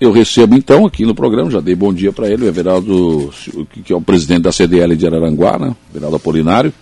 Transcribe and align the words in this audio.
eu 0.00 0.10
recebo 0.10 0.56
então 0.56 0.86
aqui 0.86 1.04
no 1.04 1.14
programa, 1.14 1.50
já 1.50 1.60
dei 1.60 1.74
bom 1.74 1.92
dia 1.92 2.10
para 2.10 2.28
ele, 2.28 2.44
o 2.44 2.48
Everaldo, 2.48 3.30
que 3.84 3.92
é 3.92 3.96
o 3.96 4.00
presidente 4.00 4.42
da 4.42 4.52
CDL 4.52 4.96
de 4.96 5.06
Araranguá, 5.06 5.58
né, 5.58 5.76
Everaldo 5.94 6.16
Apolinário, 6.16 6.72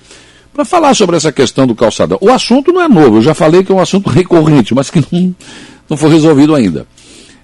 para 0.55 0.65
falar 0.65 0.95
sobre 0.95 1.17
essa 1.17 1.33
questão 1.33 1.67
do 1.67 1.75
calçadão. 1.75 2.17
O 2.21 2.31
assunto 2.31 2.73
não 2.73 2.81
é 2.81 2.89
novo, 2.89 3.17
eu 3.17 3.23
já 3.23 3.35
falei 3.35 3.65
que 3.65 3.73
é 3.73 3.75
um 3.75 3.81
assunto 3.81 4.09
recorrente, 4.11 4.73
mas 4.73 4.89
que 4.89 5.05
não, 5.11 5.35
não 5.91 5.97
foi 5.97 6.11
resolvido 6.11 6.55
ainda. 6.55 6.87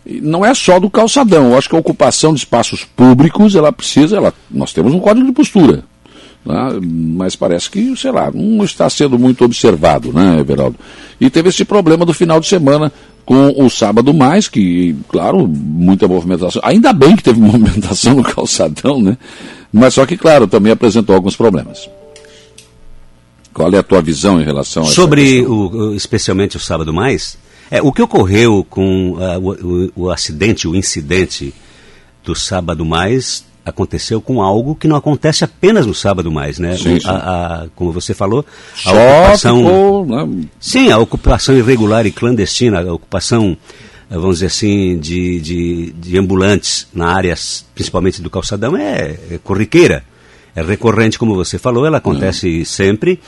E 0.07 0.21
não 0.21 0.45
é 0.45 0.55
só 0.55 0.79
do 0.79 0.89
calçadão, 0.89 1.51
eu 1.51 1.59
acho 1.59 1.69
que 1.69 1.75
a 1.75 1.79
ocupação 1.79 2.33
de 2.33 2.41
espaços 2.41 2.85
públicos, 2.85 3.57
ela 3.57 3.73
precisa, 3.73 4.17
ela, 4.17 4.33
nós 4.49 4.73
temos 4.73 4.95
um 4.95 5.01
código 5.01 5.27
de 5.27 5.33
postura, 5.33 5.83
né, 6.45 6.79
mas 6.83 7.35
parece 7.35 7.69
que, 7.69 7.97
sei 7.97 8.13
lá, 8.13 8.31
não 8.33 8.65
está 8.65 8.89
sendo 8.89 9.19
muito 9.19 9.45
observado, 9.45 10.13
né, 10.13 10.39
Everaldo? 10.39 10.77
E 11.21 11.29
teve 11.29 11.49
esse 11.49 11.65
problema 11.65 12.05
do 12.05 12.15
final 12.15 12.39
de 12.39 12.47
semana, 12.47 12.93
com 13.25 13.65
o 13.65 13.71
sábado 13.71 14.13
mais, 14.13 14.49
que, 14.49 14.95
claro, 15.09 15.47
muita 15.49 16.07
movimentação. 16.07 16.61
Ainda 16.65 16.93
bem 16.93 17.17
que 17.17 17.23
teve 17.23 17.41
movimentação 17.41 18.15
no 18.15 18.23
calçadão, 18.23 19.01
né? 19.01 19.17
Mas 19.73 19.95
só 19.95 20.07
que, 20.07 20.17
claro, 20.17 20.47
também 20.47 20.73
apresentou 20.73 21.15
alguns 21.15 21.37
problemas. 21.37 21.89
Qual 23.53 23.73
é 23.73 23.79
a 23.79 23.83
tua 23.83 24.03
visão 24.03 24.41
em 24.41 24.45
relação 24.45 24.83
a 24.83 24.87
Sobre, 24.87 25.45
o, 25.47 25.95
especialmente 25.95 26.57
o 26.57 26.61
sábado 26.61 26.93
mais, 26.93 27.39
é, 27.71 27.81
o 27.81 27.93
que 27.93 28.03
ocorreu 28.03 28.67
com 28.69 29.13
uh, 29.13 29.39
o, 29.41 29.53
o, 29.53 29.93
o 30.05 30.11
acidente, 30.11 30.69
o 30.69 30.75
incidente 30.75 31.55
do 32.25 32.35
sábado 32.35 32.85
mais, 32.85 33.45
aconteceu 33.65 34.21
com 34.21 34.43
algo 34.43 34.75
que 34.75 34.87
não 34.87 34.97
acontece 34.97 35.43
apenas 35.43 35.87
no 35.87 35.95
sábado 35.95 36.31
mais, 36.31 36.59
né? 36.59 36.77
Sim, 36.77 37.01
sim. 37.01 37.09
A, 37.09 37.63
a, 37.63 37.67
como 37.75 37.91
você 37.91 38.13
falou, 38.13 38.45
a 38.73 38.91
Só 38.91 38.91
ocupação. 38.91 39.57
Ficou, 39.59 40.07
né? 40.07 40.47
Sim, 40.61 40.91
a 40.91 40.99
ocupação 40.99 41.57
irregular 41.57 42.07
e 42.07 42.13
clandestina, 42.13 42.83
a 42.83 42.93
ocupação, 42.93 43.57
eh, 44.11 44.15
vamos 44.15 44.37
dizer 44.37 44.47
assim, 44.47 44.99
de, 44.99 45.41
de, 45.41 45.93
de 45.93 46.19
ambulantes 46.19 46.87
na 46.93 47.09
área, 47.09 47.35
principalmente 47.75 48.21
do 48.21 48.29
calçadão, 48.29 48.77
é, 48.77 49.17
é 49.31 49.39
corriqueira. 49.43 50.05
É 50.55 50.63
recorrente, 50.63 51.19
como 51.19 51.35
você 51.35 51.59
falou, 51.59 51.85
ela 51.85 51.99
acontece 51.99 52.61
hum. 52.61 52.65
sempre. 52.65 53.19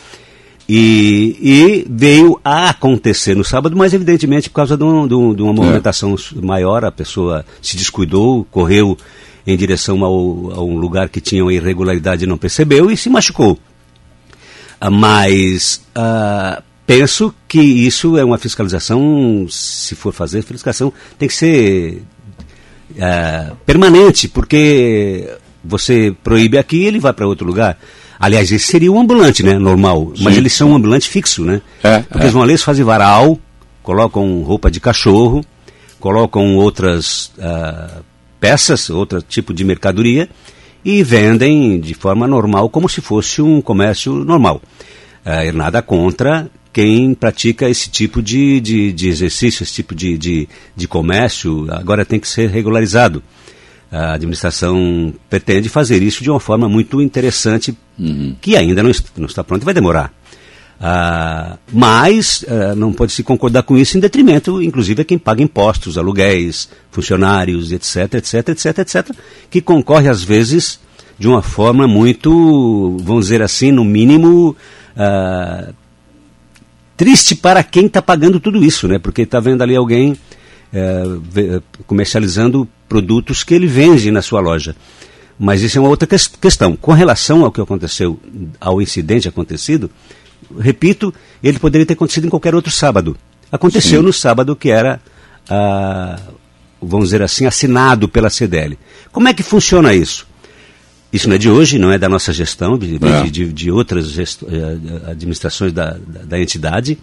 E, 0.68 1.36
e, 1.40 1.86
veio 1.88 2.40
a 2.44 2.70
acontecer 2.70 3.36
no 3.36 3.44
sábado, 3.44 3.76
mas 3.76 3.94
evidentemente 3.94 4.50
por 4.50 4.56
causa 4.56 4.76
de, 4.76 4.82
um, 4.82 5.06
de, 5.06 5.14
um, 5.14 5.34
de 5.34 5.42
uma 5.42 5.52
é. 5.52 5.54
movimentação 5.54 6.14
é. 6.14 6.44
maior, 6.44 6.84
a 6.84 6.90
pessoa 6.90 7.44
se 7.62 7.76
descuidou, 7.76 8.44
correu 8.50 8.98
em 9.46 9.56
direção 9.56 10.04
ao, 10.04 10.52
a 10.52 10.64
um 10.64 10.76
lugar 10.76 11.08
que 11.08 11.20
tinha 11.20 11.44
uma 11.44 11.52
irregularidade 11.52 12.24
e 12.24 12.26
não 12.26 12.36
percebeu 12.36 12.90
e 12.90 12.96
se 12.96 13.08
machucou. 13.08 13.58
Ah, 14.80 14.90
mas 14.90 15.82
uh, 15.96 16.62
penso 16.86 17.34
que 17.48 17.60
isso 17.60 18.16
é 18.16 18.24
uma 18.24 18.38
fiscalização, 18.38 19.46
se 19.48 19.94
for 19.94 20.12
fazer 20.12 20.42
fiscalização, 20.42 20.92
tem 21.18 21.28
que 21.28 21.34
ser 21.34 22.02
uh, 22.92 23.56
permanente, 23.64 24.28
porque 24.28 25.30
você 25.64 26.14
proíbe 26.22 26.58
aqui, 26.58 26.84
ele 26.84 26.98
vai 26.98 27.12
para 27.12 27.26
outro 27.26 27.46
lugar. 27.46 27.78
Aliás, 28.18 28.50
esse 28.50 28.66
seria 28.66 28.90
um 28.90 28.98
ambulante, 28.98 29.42
né? 29.42 29.58
Normal. 29.58 30.12
Sim. 30.16 30.24
Mas 30.24 30.36
eles 30.36 30.52
são 30.52 30.70
um 30.70 30.74
ambulante 30.74 31.08
fixo, 31.08 31.44
né? 31.44 31.60
É, 31.82 31.98
Porque 32.00 32.18
é. 32.18 32.22
eles 32.22 32.32
vão 32.32 32.42
ali, 32.42 32.56
fazem 32.56 32.84
varal, 32.84 33.38
colocam 33.82 34.42
roupa 34.42 34.70
de 34.70 34.80
cachorro, 34.80 35.44
colocam 36.00 36.56
outras 36.56 37.30
uh, 37.38 38.02
peças, 38.40 38.90
outro 38.90 39.22
tipo 39.22 39.52
de 39.52 39.64
mercadoria, 39.64 40.28
e 40.84 41.02
vendem 41.02 41.80
de 41.80 41.94
forma 41.94 42.26
normal, 42.26 42.68
como 42.68 42.88
se 42.88 43.00
fosse 43.00 43.42
um 43.42 43.60
comércio 43.60 44.12
normal. 44.12 44.62
É, 45.24 45.50
nada 45.50 45.82
contra 45.82 46.48
quem 46.72 47.14
pratica 47.14 47.68
esse 47.68 47.88
tipo 47.88 48.22
de, 48.22 48.60
de, 48.60 48.92
de 48.92 49.08
exercício, 49.08 49.62
esse 49.62 49.72
tipo 49.72 49.94
de, 49.94 50.18
de, 50.18 50.48
de 50.76 50.86
comércio, 50.86 51.66
agora 51.70 52.04
tem 52.04 52.20
que 52.20 52.28
ser 52.28 52.50
regularizado. 52.50 53.22
A 53.90 54.12
administração 54.12 55.14
pretende 55.30 55.68
fazer 55.68 56.02
isso 56.02 56.22
de 56.22 56.30
uma 56.30 56.38
forma 56.38 56.68
muito 56.68 57.00
interessante, 57.00 57.76
uhum. 57.98 58.36
que 58.40 58.56
ainda 58.56 58.82
não, 58.82 58.90
não 59.16 59.26
está 59.26 59.42
pronta 59.42 59.64
e 59.64 59.66
vai 59.66 59.74
demorar. 59.74 60.12
Ah, 60.80 61.56
mas 61.72 62.44
ah, 62.48 62.74
não 62.74 62.92
pode 62.92 63.12
se 63.12 63.22
concordar 63.22 63.62
com 63.62 63.76
isso 63.76 63.96
em 63.96 64.00
detrimento, 64.00 64.62
inclusive, 64.62 65.02
a 65.02 65.04
quem 65.04 65.18
paga 65.18 65.42
impostos, 65.42 65.96
aluguéis, 65.96 66.68
funcionários, 66.90 67.72
etc, 67.72 68.14
etc, 68.14 68.48
etc, 68.50 68.78
etc, 68.78 69.10
que 69.50 69.60
concorre 69.60 70.08
às 70.08 70.22
vezes 70.22 70.78
de 71.18 71.26
uma 71.26 71.40
forma 71.40 71.88
muito, 71.88 72.96
vamos 73.00 73.26
dizer 73.26 73.40
assim, 73.40 73.72
no 73.72 73.84
mínimo, 73.84 74.54
ah, 74.96 75.72
triste 76.96 77.34
para 77.34 77.62
quem 77.62 77.86
está 77.86 78.02
pagando 78.02 78.40
tudo 78.40 78.62
isso, 78.64 78.86
né? 78.88 78.98
Porque 78.98 79.22
está 79.22 79.40
vendo 79.40 79.62
ali 79.62 79.76
alguém 79.76 80.16
eh, 80.72 81.60
comercializando 81.86 82.68
produtos 82.88 83.44
que 83.44 83.54
ele 83.54 83.66
vende 83.66 84.10
na 84.10 84.20
sua 84.20 84.40
loja. 84.40 84.74
Mas 85.38 85.62
isso 85.62 85.78
é 85.78 85.80
uma 85.80 85.90
outra 85.90 86.08
questão. 86.08 86.74
Com 86.74 86.92
relação 86.92 87.44
ao 87.44 87.52
que 87.52 87.60
aconteceu, 87.60 88.18
ao 88.60 88.80
incidente 88.82 89.28
acontecido, 89.28 89.90
repito, 90.58 91.12
ele 91.42 91.58
poderia 91.58 91.86
ter 91.86 91.94
acontecido 91.94 92.26
em 92.26 92.30
qualquer 92.30 92.54
outro 92.54 92.70
sábado. 92.70 93.16
Aconteceu 93.50 94.00
Sim. 94.00 94.06
no 94.06 94.12
sábado 94.12 94.56
que 94.56 94.70
era, 94.70 95.00
ah, 95.48 96.18
vamos 96.80 97.06
dizer 97.06 97.22
assim, 97.22 97.46
assinado 97.46 98.08
pela 98.08 98.30
CDL. 98.30 98.78
Como 99.12 99.28
é 99.28 99.34
que 99.34 99.42
funciona 99.42 99.94
isso? 99.94 100.26
Isso 101.12 101.28
não 101.28 101.36
é 101.36 101.38
de 101.38 101.48
hoje, 101.48 101.78
não 101.78 101.92
é 101.92 101.98
da 101.98 102.08
nossa 102.08 102.32
gestão, 102.32 102.76
de, 102.76 102.96
é. 102.96 103.30
de, 103.30 103.52
de 103.52 103.70
outras 103.70 104.10
gesto, 104.10 104.46
eh, 104.50 105.10
administrações 105.10 105.72
da, 105.72 105.92
da, 105.92 106.22
da 106.24 106.38
entidade, 106.38 106.98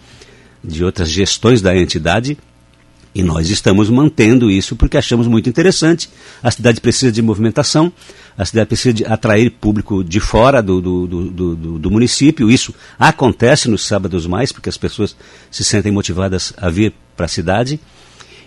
de 0.62 0.84
outras 0.84 1.08
gestões 1.08 1.62
da 1.62 1.76
entidade. 1.76 2.38
E 3.14 3.22
nós 3.22 3.48
estamos 3.48 3.88
mantendo 3.88 4.50
isso 4.50 4.74
porque 4.74 4.96
achamos 4.96 5.28
muito 5.28 5.48
interessante. 5.48 6.10
A 6.42 6.50
cidade 6.50 6.80
precisa 6.80 7.12
de 7.12 7.22
movimentação, 7.22 7.92
a 8.36 8.44
cidade 8.44 8.66
precisa 8.66 8.92
de 8.92 9.04
atrair 9.04 9.50
público 9.50 10.02
de 10.02 10.18
fora 10.18 10.60
do, 10.60 10.80
do, 10.80 11.06
do, 11.06 11.30
do, 11.30 11.78
do 11.78 11.90
município. 11.90 12.50
Isso 12.50 12.74
acontece 12.98 13.70
nos 13.70 13.86
sábados 13.86 14.26
mais, 14.26 14.50
porque 14.50 14.68
as 14.68 14.76
pessoas 14.76 15.14
se 15.50 15.62
sentem 15.62 15.92
motivadas 15.92 16.52
a 16.56 16.68
vir 16.68 16.92
para 17.16 17.26
a 17.26 17.28
cidade. 17.28 17.78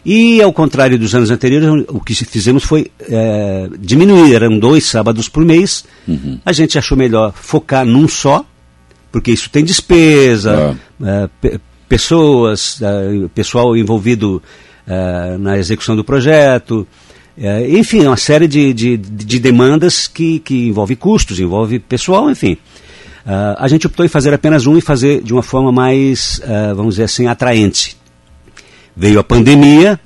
E, 0.05 0.41
ao 0.41 0.53
contrário 0.53 0.97
dos 0.97 1.13
anos 1.15 1.31
anteriores, 1.31 1.85
o 1.89 1.99
que 1.99 2.13
fizemos 2.13 2.63
foi 2.63 2.91
é, 3.01 3.69
diminuir, 3.79 4.35
eram 4.35 4.57
dois 4.57 4.85
sábados 4.85 5.27
por 5.27 5.43
mês. 5.43 5.83
Uhum. 6.07 6.39
A 6.45 6.53
gente 6.53 6.77
achou 6.77 6.97
melhor 6.97 7.33
focar 7.33 7.85
num 7.85 8.07
só, 8.07 8.45
porque 9.11 9.31
isso 9.31 9.49
tem 9.49 9.63
despesa, 9.65 10.77
é. 11.01 11.29
É, 11.43 11.59
pessoas, 11.87 12.79
é, 12.81 13.27
pessoal 13.33 13.75
envolvido 13.75 14.41
é, 14.85 15.37
na 15.37 15.57
execução 15.57 15.95
do 15.95 16.03
projeto, 16.03 16.87
é, 17.37 17.69
enfim, 17.69 18.05
uma 18.05 18.17
série 18.17 18.47
de, 18.47 18.73
de, 18.73 18.97
de, 18.97 19.39
demandas 19.39 20.07
que, 20.07 20.39
que 20.39 20.67
envolve 20.67 20.95
custos, 20.95 21.39
envolve 21.39 21.79
pessoal, 21.79 22.29
enfim. 22.29 22.57
A 23.57 23.67
gente 23.67 23.85
optou 23.85 24.05
em 24.05 24.09
fazer 24.09 24.33
apenas 24.33 24.65
um 24.65 24.77
e 24.77 24.81
fazer 24.81 25.21
de 25.21 25.33
uma 25.33 25.43
forma 25.43 25.69
mais, 25.69 26.41
vamos 26.77 26.95
dizer 26.95 27.03
assim, 27.03 27.27
atraente. 27.27 27.97
Veio 28.95 29.19
a 29.19 29.23
pandemia 29.23 29.99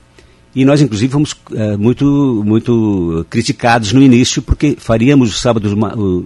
e 0.55 0.65
nós, 0.65 0.81
inclusive, 0.81 1.13
fomos 1.13 1.35
muito, 1.77 2.41
muito 2.43 3.23
criticados 3.29 3.93
no 3.93 4.01
início 4.01 4.41
porque 4.41 4.75
faríamos 4.75 5.29
os 5.29 5.39
sábados, 5.39 5.71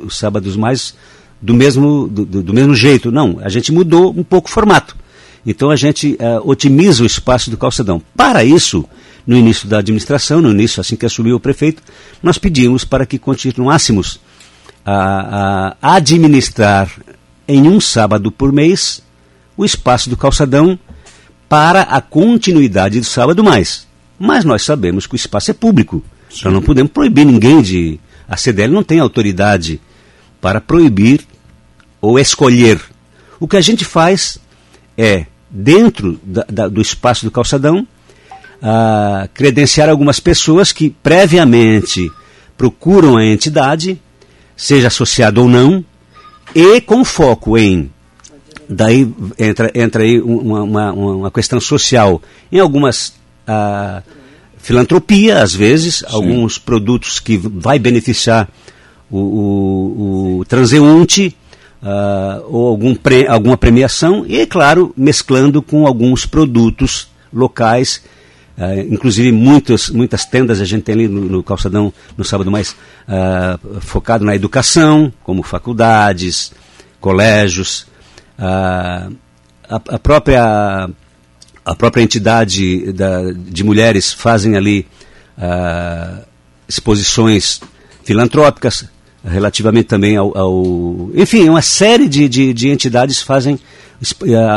os 0.05 0.17
sábados 0.17 0.55
mais 0.55 0.95
do 1.41 1.53
mesmo, 1.53 2.07
do, 2.07 2.25
do, 2.25 2.53
mesmo 2.53 2.73
jeito. 2.73 3.11
Não, 3.11 3.39
a 3.41 3.49
gente 3.49 3.73
mudou 3.73 4.13
um 4.17 4.23
pouco 4.23 4.47
o 4.47 4.51
formato. 4.51 4.95
Então 5.45 5.69
a 5.69 5.75
gente 5.75 6.17
otimiza 6.43 7.03
o 7.03 7.05
espaço 7.05 7.51
do 7.51 7.57
calçadão. 7.57 8.01
Para 8.15 8.43
isso, 8.43 8.83
no 9.27 9.37
início 9.37 9.67
da 9.67 9.79
administração, 9.79 10.41
no 10.41 10.51
início, 10.51 10.81
assim 10.81 10.95
que 10.95 11.05
assumiu 11.05 11.35
o 11.35 11.39
prefeito, 11.39 11.83
nós 12.21 12.37
pedimos 12.37 12.83
para 12.83 13.05
que 13.05 13.19
continuássemos 13.19 14.19
a, 14.85 15.75
a 15.81 15.95
administrar 15.95 16.91
em 17.47 17.67
um 17.67 17.79
sábado 17.79 18.31
por 18.31 18.51
mês 18.51 19.03
o 19.57 19.63
espaço 19.63 20.09
do 20.09 20.17
calçadão 20.17 20.77
para 21.47 21.81
a 21.81 22.01
continuidade 22.01 22.99
do 22.99 23.05
sábado 23.05 23.43
mais. 23.43 23.87
Mas 24.17 24.43
nós 24.43 24.63
sabemos 24.63 25.05
que 25.05 25.13
o 25.13 25.17
espaço 25.17 25.51
é 25.51 25.53
público. 25.53 26.03
Sim. 26.29 26.37
Então 26.39 26.51
não 26.51 26.61
podemos 26.61 26.91
proibir 26.91 27.25
ninguém 27.25 27.61
de. 27.61 27.99
A 28.27 28.37
CDL 28.37 28.73
não 28.73 28.83
tem 28.83 28.99
autoridade 28.99 29.79
para 30.41 30.59
proibir 30.59 31.21
ou 32.01 32.19
escolher. 32.19 32.81
O 33.39 33.47
que 33.47 33.57
a 33.57 33.61
gente 33.61 33.85
faz 33.85 34.39
é, 34.97 35.25
dentro 35.55 36.19
da, 36.21 36.45
da, 36.49 36.67
do 36.67 36.81
espaço 36.81 37.23
do 37.23 37.31
calçadão, 37.31 37.87
a 38.61 39.29
credenciar 39.33 39.89
algumas 39.89 40.19
pessoas 40.19 40.73
que 40.73 40.89
previamente 40.89 42.11
procuram 42.57 43.15
a 43.15 43.25
entidade, 43.25 44.01
seja 44.55 44.87
associado 44.87 45.41
ou 45.41 45.47
não, 45.47 45.83
e 46.53 46.81
com 46.81 47.05
foco 47.05 47.57
em 47.57 47.89
daí 48.67 49.09
entra, 49.37 49.71
entra 49.75 50.03
aí 50.03 50.19
uma, 50.19 50.63
uma, 50.63 50.91
uma 50.93 51.31
questão 51.31 51.59
social 51.61 52.21
em 52.51 52.59
algumas 52.59 53.13
ah, 53.45 54.01
filantropia 54.57 55.43
às 55.43 55.53
vezes 55.53 55.97
Sim. 55.97 56.05
alguns 56.09 56.57
produtos 56.57 57.19
que 57.19 57.37
vai 57.37 57.77
beneficiar 57.77 58.49
o, 59.11 59.19
o, 59.19 60.39
o 60.39 60.45
transeunte 60.45 61.35
ah, 61.87 62.41
ou 62.47 62.67
algum 62.67 62.95
pre, 62.95 63.27
alguma 63.27 63.55
premiação 63.55 64.25
e 64.27 64.43
claro 64.47 64.91
mesclando 64.97 65.61
com 65.61 65.85
alguns 65.85 66.25
produtos 66.25 67.07
locais 67.31 68.01
Uh, 68.57 68.79
inclusive 68.89 69.33
muitas, 69.33 69.89
muitas 69.89 70.23
tendas 70.23 70.61
a 70.61 70.65
gente 70.65 70.83
tem 70.83 70.95
ali 70.95 71.07
no, 71.09 71.25
no 71.25 71.43
calçadão 71.43 71.91
no 72.15 72.23
sábado 72.23 72.49
mais 72.49 72.71
uh, 72.71 73.81
focado 73.81 74.23
na 74.23 74.33
educação, 74.33 75.11
como 75.23 75.43
faculdades, 75.43 76.53
colégios, 77.01 77.81
uh, 78.39 79.13
a, 79.69 79.75
a, 79.75 79.99
própria 79.99 80.89
a 81.65 81.75
própria 81.75 82.01
entidade 82.01 82.93
da, 82.93 83.33
de 83.33 83.61
mulheres 83.61 84.13
fazem 84.13 84.55
ali 84.55 84.87
exposições 86.65 87.59
filantrópicas 88.05 88.85
relativamente 89.25 89.87
também 89.87 90.15
ao, 90.15 90.37
ao, 90.37 91.09
enfim 91.15 91.49
uma 91.49 91.61
série 91.61 92.07
de, 92.07 92.29
de, 92.29 92.53
de 92.53 92.69
entidades 92.69 93.21
fazem 93.21 93.59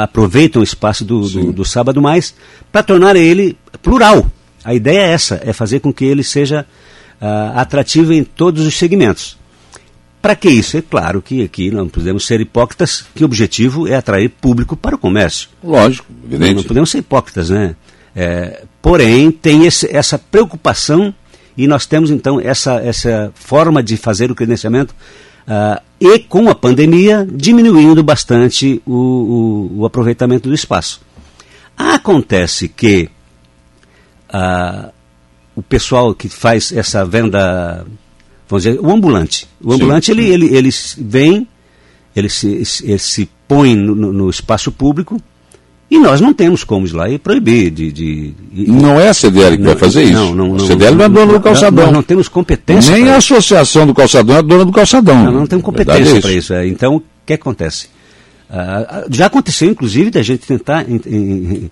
aproveitam 0.02 0.60
o 0.60 0.64
espaço 0.64 1.04
do, 1.04 1.28
do, 1.28 1.52
do 1.52 1.64
sábado 1.64 2.02
mais 2.02 2.34
para 2.70 2.82
tornar 2.82 3.16
ele 3.16 3.56
plural. 3.82 4.26
A 4.64 4.74
ideia 4.74 4.98
é 4.98 5.12
essa, 5.12 5.40
é 5.44 5.52
fazer 5.52 5.80
com 5.80 5.92
que 5.92 6.04
ele 6.04 6.24
seja 6.24 6.66
uh, 7.20 7.58
atrativo 7.58 8.12
em 8.12 8.24
todos 8.24 8.66
os 8.66 8.76
segmentos. 8.76 9.38
Para 10.20 10.34
que 10.34 10.50
isso? 10.50 10.76
É 10.76 10.82
claro 10.82 11.22
que 11.22 11.44
aqui 11.44 11.70
não 11.70 11.88
podemos 11.88 12.26
ser 12.26 12.40
hipócritas, 12.40 13.04
que 13.14 13.22
o 13.22 13.26
objetivo 13.26 13.86
é 13.86 13.94
atrair 13.94 14.28
público 14.28 14.76
para 14.76 14.96
o 14.96 14.98
comércio. 14.98 15.48
Lógico, 15.62 16.06
evidente. 16.24 16.54
Não, 16.54 16.62
não 16.62 16.68
podemos 16.68 16.90
ser 16.90 16.98
hipócritas, 16.98 17.50
né? 17.50 17.76
É, 18.14 18.64
porém, 18.82 19.30
tem 19.30 19.64
esse, 19.64 19.88
essa 19.94 20.18
preocupação 20.18 21.14
e 21.58 21.66
nós 21.66 21.86
temos 21.86 22.08
então 22.08 22.40
essa, 22.40 22.74
essa 22.76 23.32
forma 23.34 23.82
de 23.82 23.96
fazer 23.96 24.30
o 24.30 24.34
credenciamento 24.34 24.94
uh, 25.48 25.82
e 26.00 26.20
com 26.20 26.48
a 26.48 26.54
pandemia 26.54 27.26
diminuindo 27.28 28.00
bastante 28.00 28.80
o, 28.86 28.92
o, 28.94 29.80
o 29.80 29.84
aproveitamento 29.84 30.48
do 30.48 30.54
espaço. 30.54 31.00
Acontece 31.76 32.68
que 32.68 33.10
uh, 34.32 34.92
o 35.56 35.62
pessoal 35.62 36.14
que 36.14 36.28
faz 36.28 36.70
essa 36.70 37.04
venda, 37.04 37.84
vamos 38.48 38.62
dizer, 38.62 38.78
o 38.80 38.92
ambulante. 38.92 39.48
O 39.60 39.72
ambulante, 39.72 40.06
sim, 40.06 40.12
ele, 40.12 40.30
ele, 40.30 40.56
ele 40.56 40.70
vem, 40.96 41.48
ele 42.14 42.28
se, 42.28 42.62
ele 42.84 42.98
se 43.00 43.28
põe 43.48 43.74
no, 43.74 44.12
no 44.12 44.30
espaço 44.30 44.70
público, 44.70 45.20
e 45.90 45.98
nós 45.98 46.20
não 46.20 46.34
temos 46.34 46.64
como 46.64 46.86
ir 46.86 46.92
lá 46.92 47.08
e 47.08 47.18
proibir 47.18 47.70
de. 47.70 47.90
de, 47.90 48.34
de 48.52 48.70
não 48.70 49.00
é 49.00 49.08
a 49.08 49.14
CDL 49.14 49.56
que 49.56 49.62
não, 49.62 49.70
vai 49.70 49.76
fazer 49.78 50.02
isso. 50.02 50.34
Não, 50.34 50.34
não, 50.34 50.56
a 50.56 50.60
CDL 50.60 50.96
não, 50.96 51.04
é 51.04 51.08
dona 51.08 51.32
do 51.32 51.40
calçadão. 51.40 51.84
Nós 51.86 51.94
não 51.94 52.02
temos 52.02 52.28
competência. 52.28 52.94
Nem 52.94 53.08
a 53.08 53.16
Associação 53.16 53.86
do 53.86 53.94
Calçadão 53.94 54.36
é 54.36 54.42
dona 54.42 54.66
do 54.66 54.72
calçadão. 54.72 55.24
Não, 55.24 55.32
não 55.32 55.46
temos 55.46 55.64
competência 55.64 56.20
para 56.20 56.32
isso. 56.32 56.52
É. 56.52 56.66
Então, 56.66 56.96
o 56.96 57.02
que 57.24 57.32
acontece? 57.32 57.86
Uh, 58.50 59.06
já 59.10 59.26
aconteceu, 59.26 59.70
inclusive, 59.70 60.10
da 60.10 60.22
gente 60.22 60.46
tentar 60.46 60.88
in, 60.88 61.00
in, 61.06 61.70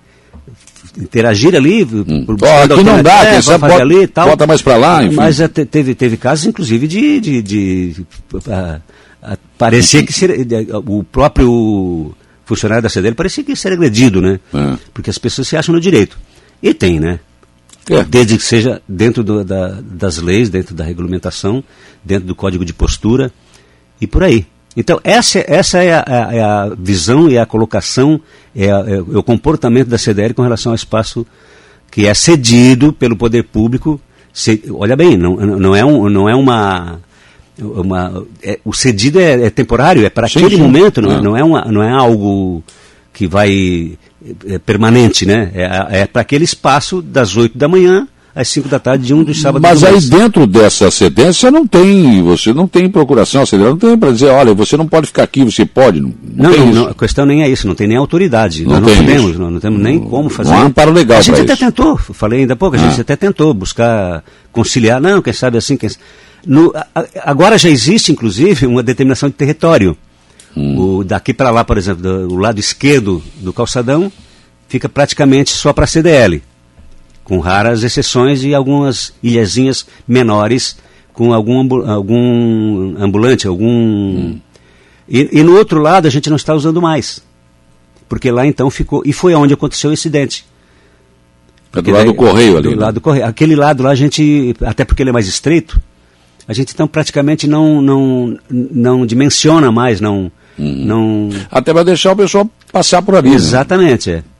interagir 0.99 1.55
ali. 1.55 1.85
Hum. 1.85 2.25
Por, 2.25 2.37
aqui 2.43 2.83
não 2.83 3.03
dá, 3.03 3.23
é, 3.23 3.33
quem 3.33 3.43
sabe 3.43 3.69
bota, 3.69 3.83
ali 3.83 4.07
tal. 4.07 4.29
bota 4.29 4.47
mais 4.47 4.63
para 4.63 4.77
lá, 4.77 5.05
enfim. 5.05 5.17
Mas 5.17 5.41
é, 5.41 5.49
teve, 5.49 5.95
teve 5.95 6.17
casos, 6.17 6.47
inclusive, 6.47 6.89
de, 6.89 7.21
de, 7.21 7.43
de, 7.43 7.93
de 7.93 8.01
uh, 8.33 8.39
uh, 8.39 9.39
parecer 9.59 10.05
que 10.05 10.13
ser, 10.13 10.47
o 10.87 11.05
próprio 11.05 12.15
funcionário 12.47 12.83
da 12.83 12.89
CDL 12.89 13.15
parecia 13.15 13.45
que 13.45 13.51
ia 13.51 13.57
ser 13.57 13.73
agredido, 13.73 14.23
né? 14.23 14.41
É. 14.55 14.79
Porque 14.95 15.11
as 15.11 15.19
pessoas 15.19 15.49
se 15.49 15.57
acham 15.57 15.75
no 15.75 15.81
direito. 15.81 16.17
E 16.63 16.73
tem, 16.73 16.99
né? 16.99 17.19
É. 17.91 18.03
Desde 18.05 18.39
que 18.39 18.45
seja 18.45 18.81
dentro 18.89 19.23
do, 19.23 19.45
da, 19.45 19.81
das 19.83 20.19
leis, 20.19 20.49
dentro 20.49 20.75
da 20.75 20.85
regulamentação, 20.85 21.63
dentro 22.05 22.27
do 22.27 22.35
código 22.35 22.65
de 22.65 22.73
postura 22.73 23.33
e 24.01 24.07
por 24.07 24.23
aí. 24.23 24.47
Então, 24.77 25.01
essa, 25.03 25.45
essa 25.47 25.83
é, 25.83 25.95
a, 25.95 26.29
é 26.33 26.43
a 26.43 26.73
visão 26.79 27.29
e 27.29 27.37
a 27.37 27.47
colocação, 27.47 28.21
é, 28.55 28.71
a, 28.71 28.79
é, 28.87 29.01
o 29.01 29.23
comportamento 29.23 29.89
da 29.89 29.99
CDL 29.99 30.35
com 30.35 30.43
relação 30.43 30.71
ao 30.71 30.77
espaço 30.77 31.27
que 31.91 32.07
é 32.07 32.15
cedido 32.15 32.93
pelo 32.93 33.17
poder 33.17 33.45
público. 33.45 34.01
Se, 34.33 34.63
olha 34.71 34.95
bem, 34.95 35.17
não, 35.17 35.35
não, 35.37 35.75
é 35.75 35.85
um, 35.85 36.09
não 36.09 36.29
é 36.29 36.35
uma 36.35 37.01
uma, 37.59 38.25
é, 38.43 38.59
o 38.65 38.73
cedido 38.73 39.19
é, 39.19 39.47
é, 39.47 39.51
temporário, 39.51 40.05
é 40.05 40.11
para 40.11 40.27
aquele 40.27 40.57
sim. 40.57 40.63
momento, 40.63 41.01
não 41.01 41.13
é, 41.13 41.21
não, 41.21 41.37
é 41.37 41.45
uma, 41.45 41.65
não 41.65 41.83
é 41.83 41.91
algo 41.91 42.63
que 43.13 43.27
vai 43.27 43.97
é, 44.47 44.59
permanente, 44.59 45.25
né? 45.25 45.51
É, 45.55 46.01
é 46.01 46.07
para 46.07 46.23
aquele 46.23 46.45
espaço 46.45 47.01
das 47.01 47.37
8 47.37 47.57
da 47.57 47.67
manhã 47.67 48.07
às 48.37 48.49
5 48.49 48.69
da 48.69 48.79
tarde 48.79 49.07
de 49.07 49.15
um 49.15 49.25
dos 49.25 49.41
sábados. 49.41 49.67
Mas 49.67 49.83
aí 49.83 49.99
dentro 50.03 50.47
dessa 50.47 50.91
cedência 50.91 51.51
não 51.51 51.67
tem, 51.67 52.23
você 52.23 52.53
não 52.53 52.69
tem 52.69 52.91
procuração, 52.91 53.43
não 53.53 53.79
tem 53.79 53.97
para 53.97 54.13
dizer, 54.13 54.27
olha, 54.27 54.53
você 54.53 54.77
não 54.77 54.87
pode 54.87 55.07
ficar 55.07 55.23
aqui, 55.23 55.43
você 55.43 55.65
pode. 55.65 56.03
Não, 56.03 56.13
não, 56.35 56.51
não, 56.51 56.67
não 56.67 56.89
a 56.89 56.95
questão 56.95 57.25
nem 57.25 57.43
é 57.43 57.49
isso, 57.49 57.67
não 57.67 57.75
tem 57.75 57.87
nem 57.87 57.97
autoridade. 57.97 58.67
Não, 58.67 58.79
não 58.79 58.83
podemos, 58.83 59.39
não, 59.39 59.51
não, 59.51 59.59
temos 59.59 59.81
nem 59.81 59.99
como 59.99 60.29
fazer. 60.29 60.51
Não 60.51 60.59
há 60.59 60.63
amparo 60.65 60.93
legal 60.93 61.19
A 61.19 61.23
gente 61.23 61.41
até 61.41 61.55
isso. 61.55 61.65
tentou, 61.65 61.97
falei 61.97 62.41
ainda 62.41 62.53
há 62.53 62.57
pouco, 62.57 62.77
a 62.77 62.79
gente 62.79 62.99
ah. 62.99 63.01
até 63.01 63.17
tentou 63.17 63.55
buscar 63.55 64.23
conciliar, 64.53 65.01
não, 65.01 65.23
quem 65.23 65.33
sabe 65.33 65.57
assim, 65.57 65.79
quem 65.79 65.89
no, 66.47 66.73
agora 67.25 67.59
já 67.59 67.69
existe, 67.69 68.13
inclusive, 68.13 68.67
uma 68.67 68.83
determinação 68.83 69.29
de 69.29 69.35
território. 69.35 69.97
Hum. 70.57 70.99
O, 70.99 71.05
daqui 71.05 71.35
para 71.35 71.51
lá, 71.51 71.65
por 71.65 71.77
exemplo, 71.77 72.03
do, 72.03 72.35
o 72.35 72.39
lado 72.39 72.61
esquerdo 72.61 73.23
do 73.41 73.53
calçadão 73.53 74.11
fica 74.69 74.89
praticamente 74.89 75.51
só 75.51 75.73
para 75.73 75.87
CDL, 75.87 76.43
com 77.25 77.41
raras 77.41 77.83
exceções 77.83 78.45
e 78.45 78.55
algumas 78.55 79.13
ilhazinhas 79.23 79.87
menores 80.07 80.77
com 81.17 81.33
algum, 81.33 81.89
algum 81.89 82.95
ambulante, 82.99 83.47
algum. 83.47 83.67
Hum. 83.67 84.41
E, 85.09 85.41
e, 85.41 85.43
no 85.43 85.57
outro 85.57 85.81
lado 85.81 86.07
a 86.07 86.11
gente 86.11 86.29
não 86.29 86.37
está 86.37 86.55
usando 86.55 86.81
mais. 86.81 87.25
Porque 88.07 88.31
lá 88.31 88.47
então 88.47 88.71
ficou. 88.71 89.03
E 89.05 89.13
foi 89.13 89.35
onde 89.35 89.55
aconteceu 89.55 89.91
o 89.91 89.93
incidente. 89.93 90.45
É 91.75 91.81
do 91.81 91.91
lado 91.91 92.05
daí, 92.05 92.13
do 92.13 92.15
correio 92.15 92.59
ali. 92.59 92.69
Do 92.69 92.77
né? 92.77 92.83
lado 92.83 92.95
do 92.95 93.01
correio. 93.01 93.27
Aquele 93.27 93.57
lado 93.57 93.83
lá 93.83 93.91
a 93.91 93.95
gente. 93.95 94.55
Até 94.61 94.85
porque 94.85 95.03
ele 95.03 95.11
é 95.11 95.13
mais 95.13 95.27
estreito, 95.27 95.81
a 96.49 96.53
gente 96.53 96.73
então 96.73 96.87
praticamente 96.87 97.47
não, 97.47 97.83
não, 97.83 98.39
não 98.51 99.07
dimensiona 99.07 99.73
mais, 99.73 100.01
não, 100.01 100.31
uhum. 100.59 100.85
não... 100.85 101.29
Até 101.51 101.73
para 101.73 101.83
deixar 101.83 102.13
o 102.13 102.17
pessoal 102.17 102.49
passar 102.73 103.03
por 103.03 103.15
ali. 103.15 103.31
Né? 103.31 103.37
Exatamente, 103.37 104.11
né? 104.11 104.17
é. 104.19 104.37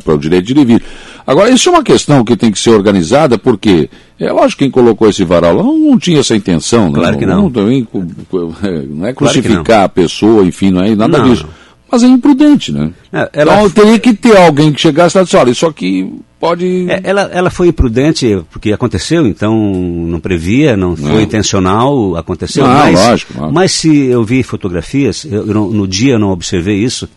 Para 0.00 0.14
o 0.14 0.18
direito 0.18 0.52
de 0.52 0.64
vir. 0.64 0.82
Agora, 1.24 1.50
isso 1.50 1.68
é 1.68 1.72
uma 1.72 1.82
questão 1.84 2.24
que 2.24 2.36
tem 2.36 2.50
que 2.50 2.58
ser 2.58 2.70
organizada, 2.70 3.38
porque 3.38 3.88
é 4.18 4.32
lógico 4.32 4.58
que 4.58 4.64
quem 4.64 4.70
colocou 4.70 5.08
esse 5.08 5.22
varal 5.24 5.54
lá 5.54 5.62
não, 5.62 5.78
não 5.78 5.98
tinha 5.98 6.18
essa 6.18 6.34
intenção. 6.34 6.90
Claro 6.90 7.12
não, 7.12 7.18
que 7.18 7.26
não. 7.26 7.50
Não, 7.50 8.86
não 8.88 9.06
é 9.06 9.12
crucificar 9.12 9.64
claro 9.64 9.84
a 9.84 9.88
pessoa, 9.88 10.44
enfim, 10.44 10.70
não 10.70 10.82
é 10.82 10.94
nada 10.96 11.18
não. 11.18 11.28
disso. 11.30 11.46
Mas 11.90 12.02
é 12.02 12.06
imprudente, 12.06 12.72
né? 12.72 12.90
É, 13.12 13.30
ela... 13.32 13.62
Então 13.64 13.70
teria 13.70 13.98
que 13.98 14.12
ter 14.12 14.36
alguém 14.36 14.72
que 14.72 14.80
chegasse 14.80 15.16
e 15.18 15.22
disse, 15.22 15.36
olha, 15.36 15.50
isso 15.50 15.66
aqui 15.66 16.12
pode. 16.38 16.86
É, 16.90 17.00
ela, 17.04 17.22
ela 17.32 17.50
foi 17.50 17.68
imprudente 17.68 18.42
porque 18.50 18.72
aconteceu, 18.72 19.26
então 19.26 19.54
não 19.54 20.20
previa, 20.20 20.76
não 20.76 20.96
foi 20.96 21.10
não. 21.10 21.20
intencional, 21.20 22.16
aconteceu. 22.16 22.66
Não, 22.66 22.72
mas, 22.72 22.94
lógico, 22.94 23.34
lógico. 23.34 23.54
mas 23.54 23.72
se 23.72 24.06
eu 24.06 24.24
vi 24.24 24.42
fotografias, 24.42 25.24
eu, 25.24 25.46
eu 25.46 25.54
no 25.54 25.86
dia 25.86 26.14
eu 26.14 26.18
não 26.18 26.30
observei 26.30 26.76
isso. 26.76 27.08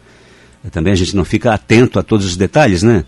Também 0.72 0.94
a 0.94 0.96
gente 0.96 1.16
não 1.16 1.26
fica 1.26 1.54
atento 1.54 1.98
a 1.98 2.04
todos 2.04 2.26
os 2.26 2.38
detalhes, 2.38 2.84
né? 2.84 3.04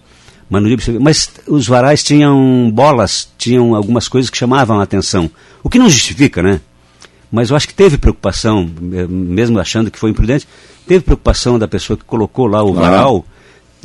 Mas, 0.50 0.62
no 0.62 0.68
dia 0.68 0.76
observei, 0.76 1.02
mas 1.02 1.30
os 1.48 1.68
varais 1.68 2.04
tinham 2.04 2.72
bolas, 2.74 3.30
tinham 3.38 3.76
algumas 3.76 4.08
coisas 4.08 4.30
que 4.30 4.38
chamavam 4.38 4.80
a 4.80 4.84
atenção. 4.84 5.30
O 5.64 5.70
que 5.70 5.78
não 5.78 5.90
justifica, 5.90 6.42
né? 6.42 6.62
Mas 7.32 7.50
eu 7.50 7.56
acho 7.56 7.68
que 7.68 7.74
teve 7.74 7.98
preocupação, 7.98 8.70
mesmo 8.80 9.60
achando 9.60 9.90
que 9.90 9.98
foi 9.98 10.12
imprudente, 10.12 10.48
teve 10.88 11.04
preocupação 11.04 11.58
da 11.58 11.68
pessoa 11.68 11.98
que 11.98 12.04
colocou 12.04 12.46
lá 12.46 12.64
o 12.64 12.74
varal 12.74 13.26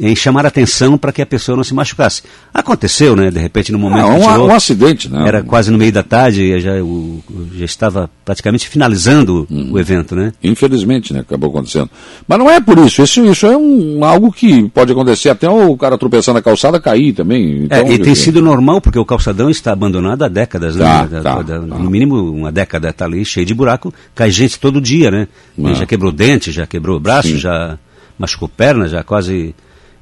em 0.01 0.15
chamar 0.15 0.47
atenção 0.47 0.97
para 0.97 1.13
que 1.13 1.21
a 1.21 1.27
pessoa 1.27 1.57
não 1.57 1.65
se 1.65 1.75
machucasse. 1.75 2.23
Aconteceu, 2.53 3.17
né? 3.17 3.31
De 3.31 3.39
repente, 3.39 3.73
no 3.73 3.79
momento 3.79 4.07
ah, 4.07 4.15
um, 4.15 4.21
tirou, 4.21 4.49
um 4.49 4.55
acidente, 4.55 5.11
né? 5.11 5.27
Era 5.27 5.43
quase 5.43 5.71
no 5.71 5.79
meio 5.79 5.93
da 5.93 6.03
tarde, 6.03 6.61
já, 6.61 6.75
o, 6.83 7.23
já 7.55 7.65
estava 7.65 8.11
praticamente 8.25 8.69
finalizando 8.69 9.47
hum. 9.51 9.71
o 9.73 9.79
evento, 9.79 10.15
né? 10.15 10.33
Infelizmente, 10.43 11.13
né? 11.13 11.21
Acabou 11.21 11.51
acontecendo. 11.51 11.91
Mas 12.27 12.39
não 12.39 12.51
é 12.51 12.61
por 12.61 12.79
isso. 12.79 13.03
Isso, 13.03 13.25
isso 13.25 13.47
é 13.47 13.57
um, 13.57 14.05
algo 14.05 14.33
que 14.33 14.69
pode 14.69 14.93
acontecer 14.93 15.31
até 15.31 15.49
o 15.49 15.77
cara 15.77 15.99
tropeçar 15.99 16.35
na 16.35 16.43
calçada 16.43 16.81
cair 16.81 17.13
também. 17.13 17.65
Então, 17.65 17.79
é, 17.79 17.93
e 17.93 17.99
tem 17.99 18.15
sido 18.15 18.41
normal, 18.41 18.81
porque 18.81 18.99
o 18.99 19.05
calçadão 19.05 19.51
está 19.51 19.73
abandonado 19.73 20.25
há 20.25 20.29
décadas, 20.29 20.77
tá, 20.77 21.05
né? 21.05 21.21
Tá, 21.21 21.43
da, 21.43 21.59
tá. 21.59 21.61
No 21.61 21.91
mínimo 21.91 22.17
uma 22.31 22.53
década 22.53 22.91
está 22.91 23.05
ali, 23.05 23.25
cheio 23.25 23.47
de 23.47 23.55
buraco, 23.55 23.93
cai 24.15 24.31
gente 24.31 24.59
todo 24.59 24.81
dia, 24.81 25.11
né? 25.11 25.29
Ah. 25.63 25.75
Já 25.75 25.87
quebrou 25.87 26.13
dente, 26.13 26.53
já 26.53 26.67
quebrou 26.67 27.01
braço, 27.01 27.29
Sim. 27.29 27.39
já 27.39 27.79
machucou 28.19 28.49
perna, 28.49 28.89
já 28.89 29.03
quase 29.03 29.55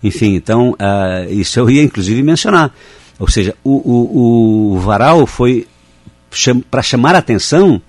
enfim, 0.07 0.35
então, 0.35 0.71
uh, 0.73 1.33
isso 1.33 1.59
eu 1.59 1.69
ia 1.69 1.83
inclusive 1.83 2.23
mencionar. 2.23 2.73
Ou 3.19 3.29
seja, 3.29 3.55
o, 3.65 3.71
o, 3.71 4.75
o 4.75 4.79
varal 4.81 5.27
foi 5.27 5.67
cham, 6.31 6.61
para 6.61 6.83
chamar 6.83 7.15
a 7.15 7.19
atenção 7.19 7.81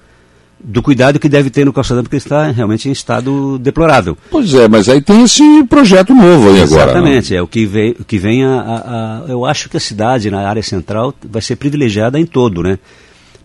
do 0.60 0.82
cuidado 0.82 1.20
que 1.20 1.30
deve 1.30 1.50
ter 1.50 1.66
no 1.66 1.74
calçadão, 1.74 2.04
porque 2.04 2.16
está 2.16 2.50
realmente 2.50 2.90
em 2.90 2.92
estado 2.92 3.60
deplorável. 3.60 4.18
Pois 4.32 4.54
é, 4.54 4.68
mas 4.68 4.90
aí 4.90 5.02
tem 5.02 5.24
esse 5.24 5.64
projeto 5.66 6.16
novo 6.16 6.50
aí 6.50 6.62
Exatamente, 6.62 6.64
agora. 6.64 6.86
Né? 6.86 6.92
Exatamente, 6.92 7.36
é 7.36 7.42
o 7.42 7.48
que 7.48 7.66
vem, 7.66 7.96
o 8.00 8.04
que 8.04 8.18
vem 8.18 8.44
a, 8.44 8.60
a, 8.60 8.78
a, 9.20 9.26
Eu 9.28 9.46
acho 9.46 9.70
que 9.70 9.78
a 9.78 9.80
cidade, 9.80 10.32
na 10.32 10.48
área 10.48 10.64
central, 10.64 11.14
vai 11.24 11.42
ser 11.42 11.58
privilegiada 11.58 12.20
em 12.20 12.26
todo, 12.26 12.64
né? 12.64 12.80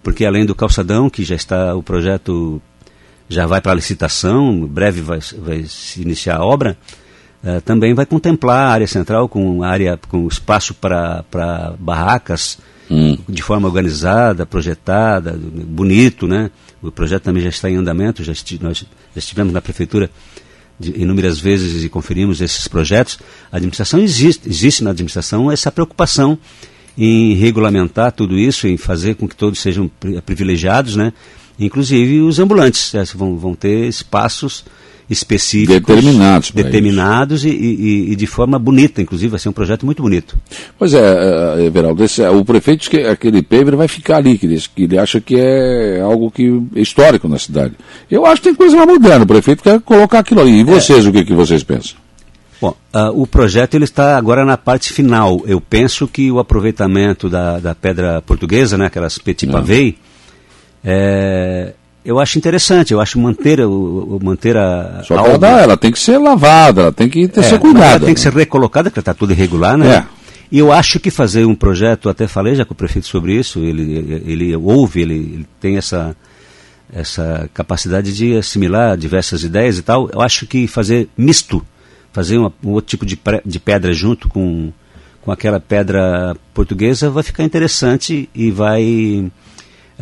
Porque 0.03 0.25
além 0.25 0.47
do 0.47 0.55
calçadão, 0.55 1.11
que 1.11 1.23
já 1.23 1.37
está, 1.37 1.75
o 1.77 1.83
projeto 1.83 2.61
já 3.29 3.47
vai 3.47 3.61
para 3.61 3.73
a 3.73 3.75
licitação, 3.75 4.67
breve 4.67 5.01
vai, 5.01 5.21
vai 5.39 5.65
se 5.65 6.03
iniciar 6.03 6.39
a 6.39 6.45
obra, 6.45 6.77
uh, 7.45 7.61
também 7.63 7.95
vai 7.95 8.07
contemplar 8.07 8.69
a 8.69 8.73
área 8.73 8.87
central 8.87 9.29
com 9.29 9.63
área 9.63 9.99
com 10.09 10.27
espaço 10.27 10.75
para 10.75 11.25
barracas 11.79 12.59
hum. 12.91 13.17
de 13.29 13.43
forma 13.43 13.69
organizada, 13.69 14.45
projetada, 14.45 15.39
bonito, 15.39 16.27
né? 16.27 16.51
O 16.83 16.91
projeto 16.91 17.23
também 17.23 17.43
já 17.43 17.49
está 17.49 17.71
em 17.71 17.77
andamento, 17.77 18.25
já 18.25 18.33
esti 18.33 18.59
nós 18.63 18.79
já 18.79 18.87
estivemos 19.19 19.53
na 19.53 19.61
prefeitura 19.61 20.11
de, 20.79 21.01
inúmeras 21.01 21.39
vezes 21.39 21.85
e 21.85 21.89
conferimos 21.89 22.41
esses 22.41 22.67
projetos. 22.67 23.19
A 23.51 23.57
administração 23.57 24.01
existe, 24.01 24.49
existe 24.49 24.83
na 24.83 24.91
administração 24.91 25.51
essa 25.51 25.71
preocupação 25.71 26.39
em 26.99 27.35
regulamentar 27.35 28.13
tudo 28.13 28.39
isso, 28.39 28.67
em 28.67 28.77
fazer 28.77 29.15
com 29.15 29.27
que 29.27 29.37
todos 29.37 29.61
sejam 29.61 29.91
privilegiados, 30.27 30.97
né? 30.97 31.13
Inclusive 31.59 32.21
os 32.21 32.39
ambulantes 32.39 32.93
né? 32.93 33.05
vão, 33.15 33.37
vão 33.37 33.55
ter 33.55 33.87
espaços 33.87 34.65
específicos, 35.09 35.75
determinados, 35.75 36.51
determinados 36.51 37.45
e, 37.45 37.51
e, 37.51 38.13
e, 38.13 38.17
de 38.17 38.27
forma 38.27 38.59
bonita, 38.59 39.03
inclusive 39.03 39.31
vai 39.31 39.39
ser 39.39 39.49
um 39.49 39.53
projeto 39.53 39.85
muito 39.85 40.03
bonito. 40.03 40.37
Pois 40.79 40.95
é, 40.95 41.59
é 41.59 41.65
Everaldo, 41.65 42.03
esse, 42.05 42.27
o 42.27 42.45
prefeito 42.45 42.81
diz 42.81 42.89
que 42.89 42.99
aquele 42.99 43.43
paver 43.43 43.77
vai 43.77 43.89
ficar 43.89 44.17
ali, 44.17 44.39
que 44.39 44.47
ele, 44.47 44.63
que 44.75 44.85
ele 44.85 44.99
acha 44.99 45.21
que 45.21 45.37
é 45.37 46.01
algo 46.01 46.31
que 46.31 46.63
é 46.75 46.81
histórico 46.81 47.29
na 47.29 47.39
cidade. 47.39 47.75
Eu 48.11 48.25
acho 48.25 48.41
que 48.41 48.49
tem 48.49 48.55
coisa 48.55 48.77
mais 48.77 48.89
moderna, 48.89 49.25
o 49.25 49.29
prefeito 49.29 49.63
quer 49.63 49.81
colocar 49.81 50.21
aquilo 50.21 50.41
ali. 50.41 50.61
E 50.61 50.65
vocês, 50.65 51.05
é. 51.05 51.09
o 51.09 51.13
que, 51.13 51.25
que 51.25 51.35
vocês 51.35 51.63
pensam? 51.63 51.97
Bom, 52.61 52.77
uh, 52.95 53.21
o 53.21 53.27
projeto 53.27 53.75
ele 53.75 53.85
está 53.85 54.17
agora 54.17 54.45
na 54.45 54.57
parte 54.57 54.93
final. 54.93 55.43
Eu 55.47 55.61
penso 55.61 56.07
que 56.07 56.31
o 56.31 56.39
aproveitamento 56.39 57.29
da, 57.29 57.59
da 57.59 57.75
pedra 57.75 58.23
portuguesa, 58.23 58.79
né, 58.79 58.87
aquelas 58.87 59.19
petit 59.19 59.51
pavé, 59.51 59.95
é, 60.85 61.75
eu 62.05 62.19
acho 62.19 62.39
interessante, 62.39 62.93
eu 62.93 63.01
acho 63.01 63.19
manter, 63.19 63.61
o, 63.61 64.19
manter 64.23 64.57
a. 64.57 65.03
Só 65.05 65.15
ela, 65.15 65.39
dá, 65.39 65.61
ela 65.61 65.77
tem 65.77 65.93
que 65.93 65.99
ser 65.99 66.19
lavada, 66.19 66.83
ela 66.83 66.93
tem 66.93 67.09
que 67.09 67.29
ter, 67.29 67.41
é, 67.41 67.43
ser 67.43 67.59
cuidada. 67.59 67.87
Ela 67.87 67.99
tem 68.01 68.09
né? 68.09 68.15
que 68.15 68.21
ser 68.21 68.33
recolocada, 68.33 68.91
porque 68.91 69.01
está 69.01 69.15
tudo 69.15 69.33
irregular, 69.33 69.77
né? 69.77 69.97
É. 69.97 70.23
E 70.51 70.59
eu 70.59 70.71
acho 70.71 71.01
que 71.01 71.11
fazer 71.11 71.47
um 71.47 71.55
projeto, 71.55 72.09
até 72.09 72.27
falei 72.27 72.55
já 72.55 72.65
com 72.65 72.75
o 72.75 72.77
prefeito 72.77 73.07
sobre 73.07 73.35
isso, 73.35 73.61
ele, 73.61 74.23
ele 74.27 74.55
ouve, 74.55 75.01
ele, 75.01 75.15
ele 75.15 75.47
tem 75.59 75.79
essa, 75.79 76.15
essa 76.93 77.49
capacidade 77.55 78.13
de 78.13 78.37
assimilar 78.37 78.97
diversas 78.99 79.45
ideias 79.45 79.79
e 79.79 79.83
tal. 79.83 80.11
Eu 80.13 80.21
acho 80.21 80.47
que 80.47 80.67
fazer 80.67 81.09
misto, 81.17 81.65
fazer 82.13 82.37
uma, 82.37 82.53
um 82.63 82.71
outro 82.73 82.91
tipo 82.91 83.07
de, 83.07 83.19
de 83.47 83.59
pedra 83.59 83.95
junto 83.95 84.29
com, 84.29 84.71
com 85.23 85.33
aquela 85.33 85.59
pedra 85.59 86.37
portuguesa 86.53 87.09
vai 87.09 87.23
ficar 87.23 87.45
interessante 87.45 88.29
e 88.35 88.51
vai 88.51 89.31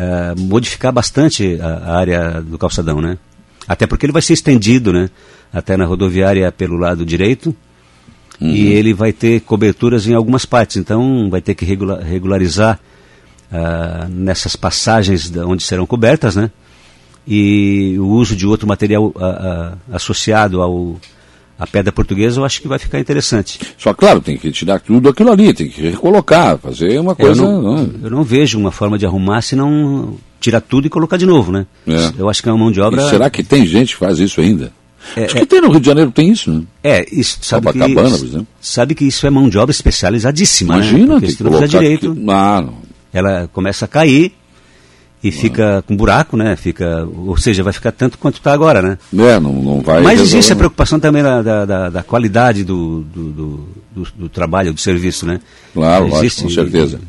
é, 0.01 0.35
modificar 0.35 0.91
bastante 0.91 1.59
a, 1.61 1.67
a, 1.67 1.99
área 1.99 2.41
do 2.41 2.57
calçadão, 2.57 3.03
né? 3.03 3.19
Até 3.69 3.87
porque 3.87 4.07
ele 4.07 4.15
vai 4.15 4.23
ser 4.23 4.33
estendido, 4.33 4.95
né? 4.95 5.11
Até 5.53 5.77
na 5.77 5.85
rodoviária 5.85 6.51
pelo 6.51 6.79
lado 6.79 7.05
direito. 7.05 7.55
Uhum. 8.41 8.49
E 8.49 8.69
ele 8.69 8.95
vai 8.95 9.13
ter 9.13 9.43
coberturas 9.43 10.07
em 10.07 10.15
algumas 10.15 10.47
partes. 10.47 10.79
Então 10.79 11.29
vai 11.29 11.43
ter 11.43 11.55
que 11.55 11.67
regular, 11.67 12.01
regularizar 12.01 12.81
uh, 13.53 14.09
nessas 14.09 14.57
passagens 14.57 15.31
onde 15.37 15.63
serão 15.63 15.85
cobertas, 15.85 16.35
né? 16.35 16.51
E 17.29 17.97
o 17.99 18.07
uso 18.07 18.35
de 18.35 18.47
outro 18.47 18.67
material 18.67 19.09
uh, 19.09 19.77
associado 19.93 20.63
ao, 20.63 20.97
a 21.61 21.67
pedra 21.67 21.93
portuguesa 21.93 22.41
eu 22.41 22.45
acho 22.45 22.63
que 22.63 22.67
vai 22.67 22.79
ficar 22.79 22.99
interessante. 22.99 23.61
Só 23.77 23.93
claro, 23.93 24.23
tem 24.23 24.39
que 24.39 24.51
tirar 24.51 24.81
tudo 24.81 25.11
aquilo 25.11 25.31
ali, 25.31 25.53
tem 25.53 25.69
que 25.69 25.91
recolocar, 25.91 26.57
fazer 26.57 26.99
uma 26.99 27.15
coisa. 27.15 27.43
Eu 27.43 27.47
não, 27.47 27.63
não. 27.63 27.91
Eu 28.03 28.11
não 28.11 28.25
vejo 28.25 28.59
uma 28.59 28.73
forma 28.73 28.99
de 28.99 29.05
arrumar 29.05 29.43
se 29.43 29.55
não 29.55 30.17
tirar 30.41 30.63
tudo 30.63 30.87
e 30.87 30.91
colocar 30.91 31.19
de 31.19 31.27
novo, 31.27 31.53
né? 31.53 31.67
É. 31.87 32.13
Eu 32.19 32.31
acho 32.31 32.43
que 32.43 32.49
é 32.49 32.53
uma 32.53 32.59
mão 32.59 32.73
de 32.73 32.81
obra. 32.81 33.07
E 33.07 33.11
será 33.11 33.29
que 33.29 33.43
tem 33.43 33.67
gente 33.67 33.93
que 33.93 34.01
faz 34.01 34.19
isso 34.19 34.41
ainda? 34.41 34.73
É, 35.15 35.25
acho 35.25 35.35
que 35.35 35.43
é, 35.43 35.47
tem 35.47 35.61
no 35.61 35.71
Rio 35.71 35.81
de 35.81 35.87
Janeiro, 35.87 36.11
tem 36.11 36.31
isso, 36.31 36.51
né? 36.51 36.63
É, 36.83 37.07
isso, 37.13 37.39
sabe 37.43 37.67
Copacabana, 37.67 38.11
que, 38.11 38.19
por 38.19 38.27
exemplo. 38.27 38.47
Sabe 38.61 38.95
que 38.95 39.05
isso 39.05 39.27
é 39.27 39.31
mão 39.31 39.49
de 39.49 39.59
obra 39.59 39.71
especializadíssima, 39.71 40.75
Imagina, 40.75 41.15
né? 41.15 41.21
Porque 41.21 41.37
que 41.37 41.43
colocar 41.43 41.67
direito. 41.67 42.13
Aqui, 42.13 42.25
ah, 42.29 42.63
não. 42.63 42.75
Ela 43.13 43.51
começa 43.53 43.85
a 43.85 43.89
cair, 43.89 44.33
e 45.23 45.31
fica 45.31 45.85
com 45.87 45.97
buraco, 45.97 46.37
né? 46.37 46.57
Fica, 46.57 47.07
ou 47.27 47.37
seja, 47.37 47.63
vai 47.63 47.73
ficar 47.73 47.93
tanto 47.93 48.17
quanto 48.17 48.37
está 48.37 48.53
agora, 48.53 48.81
né? 48.81 48.99
É, 49.13 49.39
não, 49.39 49.53
não 49.53 49.81
vai. 49.81 50.03
Mas 50.03 50.21
existe 50.21 50.53
a 50.53 50.57
preocupação 50.57 50.99
também 50.99 51.23
da, 51.23 51.65
da, 51.67 51.91
da 51.91 52.03
qualidade 52.03 52.65
do, 52.65 53.03
do, 53.03 53.25
do, 53.31 53.69
do, 53.95 54.07
do 54.17 54.29
trabalho, 54.29 54.73
do 54.73 54.81
serviço, 54.81 55.27
né? 55.27 55.41
Claro, 55.75 56.09
existe, 56.09 56.43
com 56.43 56.51
certeza. 56.51 57.01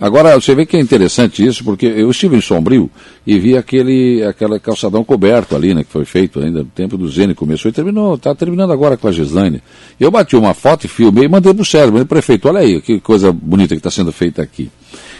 Agora, 0.00 0.34
você 0.38 0.54
vê 0.54 0.66
que 0.66 0.76
é 0.76 0.80
interessante 0.80 1.44
isso, 1.44 1.64
porque 1.64 1.86
eu 1.86 2.10
estive 2.10 2.36
em 2.36 2.40
Sombrio 2.40 2.90
e 3.26 3.38
vi 3.38 3.56
aquele, 3.56 4.22
aquele 4.24 4.58
calçadão 4.60 5.02
coberto 5.02 5.56
ali, 5.56 5.74
né, 5.74 5.84
que 5.84 5.90
foi 5.90 6.04
feito 6.04 6.38
ainda 6.40 6.60
no 6.60 6.66
tempo 6.66 6.96
do 6.98 7.08
Zene, 7.08 7.34
começou 7.34 7.70
e 7.70 7.72
terminou, 7.72 8.14
está 8.14 8.34
terminando 8.34 8.72
agora 8.72 8.96
com 8.96 9.08
a 9.08 9.12
Gislaine. 9.12 9.62
Eu 9.98 10.10
bati 10.10 10.36
uma 10.36 10.54
foto 10.54 10.84
e 10.84 10.88
filmei 10.88 11.24
e 11.24 11.28
mandei 11.28 11.52
para 11.52 11.62
o 11.62 11.64
Sérgio, 11.64 12.04
prefeito, 12.04 12.48
olha 12.48 12.60
aí, 12.60 12.80
que 12.80 13.00
coisa 13.00 13.32
bonita 13.32 13.74
que 13.74 13.80
está 13.80 13.90
sendo 13.90 14.12
feita 14.12 14.42
aqui. 14.42 14.70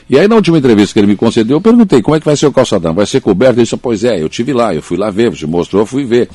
E 0.09 0.19
aí, 0.19 0.29
na 0.29 0.37
última 0.37 0.59
entrevista 0.59 0.93
que 0.93 1.01
ele 1.01 1.09
me 1.09 1.17
concedeu, 1.17 1.57
eu 1.57 1.61
perguntei 1.61 2.01
como 2.01 2.17
é 2.17 2.21
que 2.21 2.27
vai 2.27 2.37
ser 2.37 2.47
o 2.47 2.53
calçadão. 2.53 2.95
Vai 2.95 3.07
ser 3.07 3.21
coberto? 3.21 3.55
Ele 3.55 3.65
disse, 3.65 3.77
pois 3.77 4.05
é, 4.05 4.23
eu 4.23 4.29
tive 4.29 4.53
lá, 4.53 4.73
eu 4.73 4.81
fui 4.81 4.97
lá 4.97 5.11
ver, 5.11 5.31
você 5.31 5.47
mostrou, 5.47 5.83
eu 5.83 5.87
fui 5.87 6.05
ver. 6.05 6.29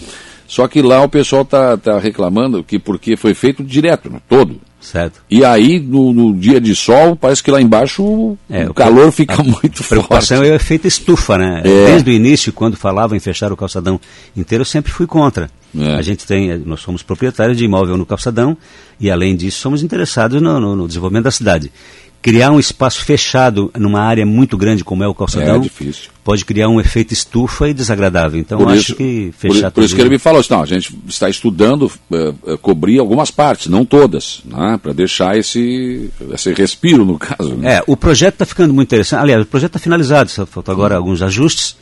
Só 0.52 0.68
que 0.68 0.82
lá 0.82 1.02
o 1.02 1.08
pessoal 1.08 1.44
está 1.44 1.78
tá 1.78 1.98
reclamando 1.98 2.62
que 2.62 2.78
porque 2.78 3.16
foi 3.16 3.34
feito 3.34 3.64
direto, 3.64 4.12
todo. 4.28 4.60
Certo. 4.82 5.22
E 5.30 5.46
aí, 5.46 5.80
no, 5.80 6.12
no, 6.12 6.36
dia 6.36 6.60
de 6.60 6.76
sol, 6.76 7.16
parece 7.16 7.42
que 7.42 7.50
lá 7.50 7.62
embaixo 7.62 8.38
é, 8.50 8.68
o 8.68 8.74
calor 8.74 9.14
fica 9.14 9.42
muito 9.42 9.78
forte. 9.78 9.86
A 9.86 9.88
preocupação 9.88 10.44
é 10.44 10.50
o 10.50 10.54
efeito 10.54 10.86
estufa, 10.86 11.38
né? 11.38 11.62
É. 11.64 11.86
Desde 11.86 12.12
o 12.12 12.14
início, 12.14 12.52
quando 12.52 12.76
falavam 12.76 13.16
em 13.16 13.20
fechar 13.22 13.50
o 13.54 13.56
calçadão 13.56 13.98
inteiro, 14.36 14.64
eu 14.64 14.66
sempre 14.66 14.92
fui 14.92 15.08
contra. 15.08 15.50
É. 15.74 15.96
A 15.96 16.02
gente 16.02 16.28
tem, 16.28 16.58
nós 16.66 16.82
somos 16.82 17.02
proprietários 17.02 17.58
de 17.58 17.64
imóvel 17.64 17.96
no 17.96 18.06
calçadão 18.06 18.58
e, 19.00 19.10
além 19.10 19.38
disso, 19.38 19.62
somos 19.62 19.82
interessados 19.82 20.42
no, 20.42 20.60
no, 20.60 20.76
no 20.76 20.86
desenvolvimento 20.86 21.24
da 21.24 21.32
cidade 21.32 21.72
criar 22.22 22.52
um 22.52 22.60
espaço 22.60 23.04
fechado 23.04 23.72
numa 23.78 24.00
área 24.00 24.26
muito 24.26 24.56
grande 24.56 24.84
como 24.84 25.04
é 25.04 25.08
o 25.08 25.14
calçadão 25.14 25.64
é 25.64 25.92
pode 26.24 26.46
criar 26.46 26.70
um 26.70 26.80
efeito 26.80 27.14
estufa 27.14 27.68
e 27.68 27.74
desagradável. 27.74 28.40
Então 28.40 28.60
por 28.60 28.70
acho 28.70 28.80
isso, 28.80 28.96
que 28.96 29.34
fechar 29.38 29.72
por, 29.72 29.76
por 29.76 29.84
isso 29.84 29.96
que 29.96 30.02
ele 30.02 30.12
me 30.12 30.20
falou 30.20 30.40
assim, 30.40 30.54
não, 30.54 30.62
a 30.62 30.66
gente 30.66 30.96
está 31.08 31.28
estudando 31.30 31.84
uh, 31.84 32.54
uh, 32.54 32.58
cobrir 32.60 33.00
algumas 33.00 33.32
partes, 33.32 33.68
não 33.68 33.84
todas, 33.84 34.42
né, 34.46 34.80
para 34.82 34.94
deixar 34.94 35.36
esse, 35.36 36.12
esse 36.32 36.54
respiro 36.54 37.04
no 37.04 37.18
caso. 37.18 37.56
Né? 37.56 37.78
É, 37.78 37.84
o 37.88 37.98
projeto 37.98 38.36
está 38.36 38.46
ficando 38.46 38.74
muito 38.74 38.90
interessante. 38.90 39.22
Aliás, 39.22 39.42
o 39.42 39.48
projeto 39.48 39.72
está 39.72 39.80
finalizado, 39.80 40.30
só 40.30 40.46
faltam 40.46 40.74
agora 40.74 40.96
alguns 40.96 41.22
ajustes. 41.22 41.76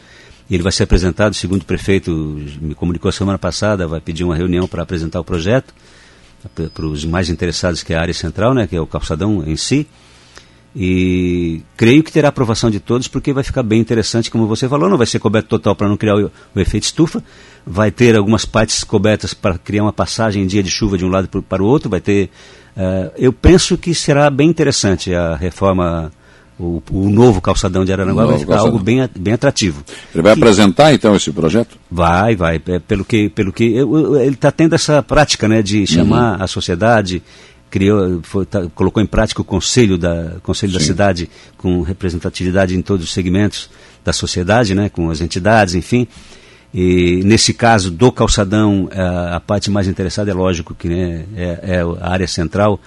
Ele 0.50 0.64
vai 0.64 0.72
ser 0.72 0.84
apresentado, 0.84 1.36
segundo 1.36 1.62
o 1.62 1.66
prefeito 1.66 2.12
me 2.60 2.74
comunicou 2.74 3.12
semana 3.12 3.38
passada, 3.38 3.88
vai 3.88 4.00
pedir 4.00 4.24
uma 4.24 4.36
reunião 4.36 4.68
para 4.68 4.82
apresentar 4.82 5.20
o 5.20 5.24
projeto 5.24 5.74
para 6.74 6.86
os 6.86 7.06
mais 7.06 7.30
interessados, 7.30 7.84
que 7.84 7.94
é 7.94 7.98
a 7.98 8.02
área 8.02 8.14
central, 8.14 8.54
né, 8.54 8.66
que 8.66 8.76
é 8.76 8.82
o 8.82 8.88
calçadão 8.88 9.44
em 9.46 9.58
si. 9.58 9.86
E 10.76 11.62
creio 11.76 12.04
que 12.04 12.12
terá 12.12 12.30
aprovação 12.30 12.70
de 12.70 12.80
todos, 12.80 13.08
porque 13.08 13.34
vai 13.34 13.44
ficar 13.44 13.64
bem 13.64 13.80
interessante, 13.80 14.30
como 14.30 14.46
você 14.46 14.68
falou, 14.70 14.90
não 14.90 14.98
vai 14.98 15.08
ser 15.08 15.20
coberto 15.20 15.48
total 15.48 15.76
para 15.76 15.90
não 15.90 15.98
criar 15.98 16.16
o, 16.16 16.32
o, 16.56 16.60
efeito 16.60 16.84
estufa, 16.84 17.24
vai 17.66 17.90
ter 17.90 18.16
algumas 18.16 18.46
partes 18.46 18.84
cobertas 18.84 19.34
para 19.34 19.58
criar 19.58 19.84
uma 19.84 19.94
passagem 19.94 20.44
em 20.44 20.48
dia 20.48 20.62
de 20.62 20.70
chuva 20.70 20.98
de 20.98 21.04
um 21.04 21.10
lado 21.10 21.28
para 21.28 21.64
o 21.64 21.66
outro, 21.66 21.90
vai 21.90 22.00
ter. 22.00 22.30
Uh, 22.78 23.12
eu 23.18 23.34
penso 23.34 23.78
que 23.78 23.96
será 23.96 24.30
bem 24.30 24.48
interessante 24.48 25.14
a 25.14 25.36
reforma, 25.36 26.12
o, 26.60 26.84
o 26.92 27.10
novo 27.10 27.42
calçadão 27.42 27.84
de 27.84 27.92
Araranguá 27.92 28.26
vai 28.28 28.38
ficar 28.38 28.52
calçadão. 28.52 28.74
algo 28.74 28.84
bem, 28.84 29.10
bem 29.18 29.34
atrativo. 29.34 29.84
Ele 30.14 30.22
vai 30.22 30.34
apresentar 30.34 30.94
então 30.94 31.16
esse 31.16 31.32
projeto? 31.32 31.78
Vai, 31.90 32.36
vai. 32.36 32.62
É, 32.68 32.78
pelo 32.78 33.04
que, 33.04 33.28
pelo 33.30 33.52
que 33.52 33.76
eu, 33.76 33.98
eu, 33.98 34.22
ele 34.22 34.36
está 34.36 34.52
tendo 34.52 34.76
essa 34.76 35.02
prática 35.02 35.48
né, 35.48 35.64
de 35.64 35.88
chamar 35.88 36.38
uhum. 36.38 36.44
a 36.44 36.48
sociedade 36.48 37.24
criou, 37.70 38.20
foi, 38.24 38.46
tá, 38.46 38.68
colocou 38.74 39.02
em 39.02 39.06
prática 39.06 39.42
o 39.42 39.46
conselho 39.46 39.98
da 39.98 40.36
conselho 40.42 40.74
da 40.74 40.80
cidade 40.80 41.30
com 41.58 41.82
representatividade 41.82 42.76
em 42.76 42.82
todos 42.82 43.06
os 43.06 43.14
segmentos 43.14 43.70
da 44.04 44.14
sociedade, 44.14 44.74
né, 44.74 44.90
com 44.90 45.10
as 45.10 45.22
entidades, 45.22 45.76
enfim. 45.76 46.08
E 46.74 47.22
nesse 47.24 47.54
caso 47.54 47.90
do 47.90 48.12
calçadão, 48.12 48.90
a, 48.92 49.38
a 49.38 49.40
parte 49.40 49.72
mais 49.72 49.88
interessada 49.88 50.30
é 50.30 50.34
lógico 50.34 50.76
que 50.76 50.88
né, 50.88 51.26
é, 51.36 51.60
é 51.64 51.82
a 52.02 52.12
área 52.12 52.28
central. 52.28 52.80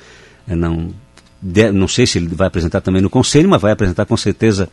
É 0.47 0.55
não, 0.55 0.93
de, 1.41 1.73
não 1.73 1.89
sei 1.89 2.07
se 2.07 2.19
ele 2.19 2.29
vai 2.29 2.47
apresentar 2.47 2.81
também 2.81 3.03
no 3.03 3.11
conselho, 3.11 3.49
mas 3.49 3.61
vai 3.61 3.73
apresentar 3.73 4.07
com 4.07 4.17
certeza 4.17 4.69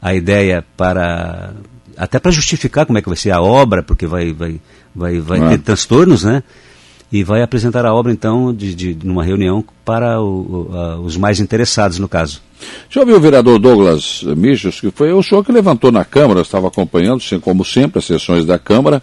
a 0.00 0.14
ideia 0.14 0.64
para 0.76 1.52
até 1.96 2.18
para 2.18 2.32
justificar 2.32 2.86
como 2.86 2.98
é 2.98 3.02
que 3.02 3.08
vai 3.08 3.16
ser 3.16 3.30
a 3.30 3.40
obra, 3.40 3.82
porque 3.82 4.06
vai 4.06 4.32
vai 4.32 4.60
vai, 4.94 5.20
vai 5.20 5.50
ter 5.50 5.58
transtornos, 5.58 6.24
né? 6.24 6.42
E 7.14 7.22
vai 7.22 7.42
apresentar 7.42 7.86
a 7.86 7.94
obra, 7.94 8.10
então, 8.10 8.52
de, 8.52 8.74
de 8.74 8.98
numa 9.04 9.22
reunião 9.22 9.64
para 9.84 10.20
o, 10.20 10.66
o, 10.68 11.02
os 11.04 11.16
mais 11.16 11.38
interessados 11.38 11.96
no 12.00 12.08
caso. 12.08 12.42
Já 12.90 13.02
ouviu 13.02 13.18
o 13.18 13.20
vereador 13.20 13.60
Douglas 13.60 14.24
Michos, 14.36 14.80
que 14.80 14.90
foi 14.90 15.12
o 15.12 15.22
senhor 15.22 15.44
que 15.44 15.52
levantou 15.52 15.92
na 15.92 16.04
Câmara, 16.04 16.40
estava 16.40 16.66
acompanhando, 16.66 17.22
como 17.40 17.64
sempre, 17.64 18.00
as 18.00 18.04
sessões 18.04 18.44
da 18.44 18.58
Câmara, 18.58 19.00